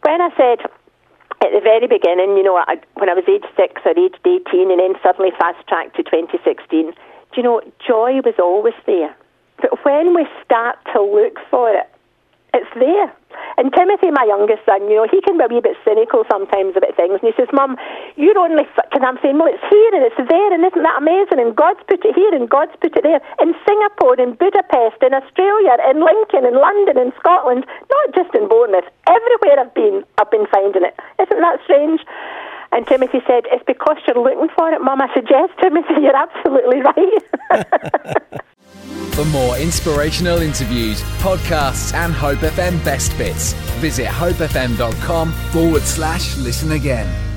when 0.05 0.21
I 0.21 0.31
said 0.37 0.61
at 1.41 1.51
the 1.53 1.61
very 1.61 1.87
beginning, 1.89 2.37
you 2.37 2.43
know, 2.43 2.57
I, 2.57 2.77
when 2.95 3.09
I 3.09 3.15
was 3.15 3.25
age 3.29 3.45
six 3.57 3.81
or 3.85 3.93
age 3.93 4.17
18 4.25 4.71
and 4.71 4.81
then 4.81 4.95
suddenly 5.03 5.33
fast 5.39 5.67
tracked 5.67 5.97
to 5.97 6.03
2016, 6.03 6.93
do 6.93 6.95
you 7.37 7.43
know, 7.43 7.61
joy 7.87 8.21
was 8.21 8.35
always 8.39 8.75
there. 8.87 9.15
But 9.61 9.85
when 9.85 10.15
we 10.15 10.27
start 10.45 10.77
to 10.93 11.03
look 11.03 11.39
for 11.51 11.73
it, 11.75 11.89
it's 12.55 12.71
there. 12.79 13.11
And 13.59 13.71
Timothy, 13.75 14.11
my 14.11 14.27
youngest 14.27 14.63
son, 14.67 14.87
you 14.91 14.99
know, 14.99 15.07
he 15.11 15.23
can 15.23 15.39
be 15.39 15.47
a 15.47 15.51
wee 15.51 15.63
bit 15.63 15.79
cynical 15.87 16.27
sometimes 16.31 16.75
about 16.75 16.95
things. 16.95 17.19
And 17.23 17.27
he 17.31 17.35
says, 17.35 17.51
Mum, 17.55 17.77
you're 18.15 18.39
only, 18.39 18.67
because 18.67 19.03
I'm 19.03 19.19
saying, 19.23 19.39
well, 19.39 19.51
it's 19.51 19.63
here 19.71 19.93
and 19.95 20.03
it's 20.07 20.19
there, 20.19 20.51
and 20.55 20.63
isn't 20.63 20.83
that 20.83 20.99
amazing? 20.99 21.39
And 21.39 21.55
God's 21.55 21.83
put 21.87 22.03
it 22.03 22.15
here 22.15 22.35
and 22.35 22.51
God's 22.51 22.75
put 22.79 22.95
it 22.95 23.03
there. 23.03 23.23
In 23.43 23.55
Singapore, 23.67 24.19
in 24.19 24.35
Budapest, 24.39 25.03
in 25.03 25.15
Australia, 25.15 25.79
in 25.91 26.03
Lincoln, 26.03 26.47
in 26.47 26.59
London, 26.59 26.99
in 26.99 27.11
Scotland, 27.19 27.67
not 27.67 28.07
just 28.15 28.35
in 28.35 28.47
Bournemouth, 28.51 28.87
everywhere 29.07 29.59
I've 29.63 29.75
been, 29.75 30.03
I've 30.19 30.31
been 30.31 30.47
finding 30.51 30.83
it. 30.83 30.95
Isn't 31.23 31.43
that 31.43 31.63
strange? 31.63 32.03
And 32.75 32.87
Timothy 32.87 33.23
said, 33.27 33.47
It's 33.55 33.63
because 33.67 34.03
you're 34.07 34.19
looking 34.19 34.51
for 34.55 34.73
it, 34.75 34.83
Mum. 34.83 35.01
I 35.01 35.07
Yes, 35.31 35.51
Timothy, 35.63 35.95
you're 36.03 36.17
absolutely 36.17 36.83
right. 36.83 38.43
For 39.15 39.25
more 39.27 39.57
inspirational 39.57 40.39
interviews, 40.39 41.01
podcasts, 41.21 41.95
and 41.95 42.13
Hope 42.13 42.39
FM 42.39 42.85
best 42.85 43.17
bits, 43.17 43.53
visit 43.81 44.07
hopefm.com 44.07 45.33
forward 45.53 45.83
slash 45.83 46.37
listen 46.39 46.73
again. 46.73 47.34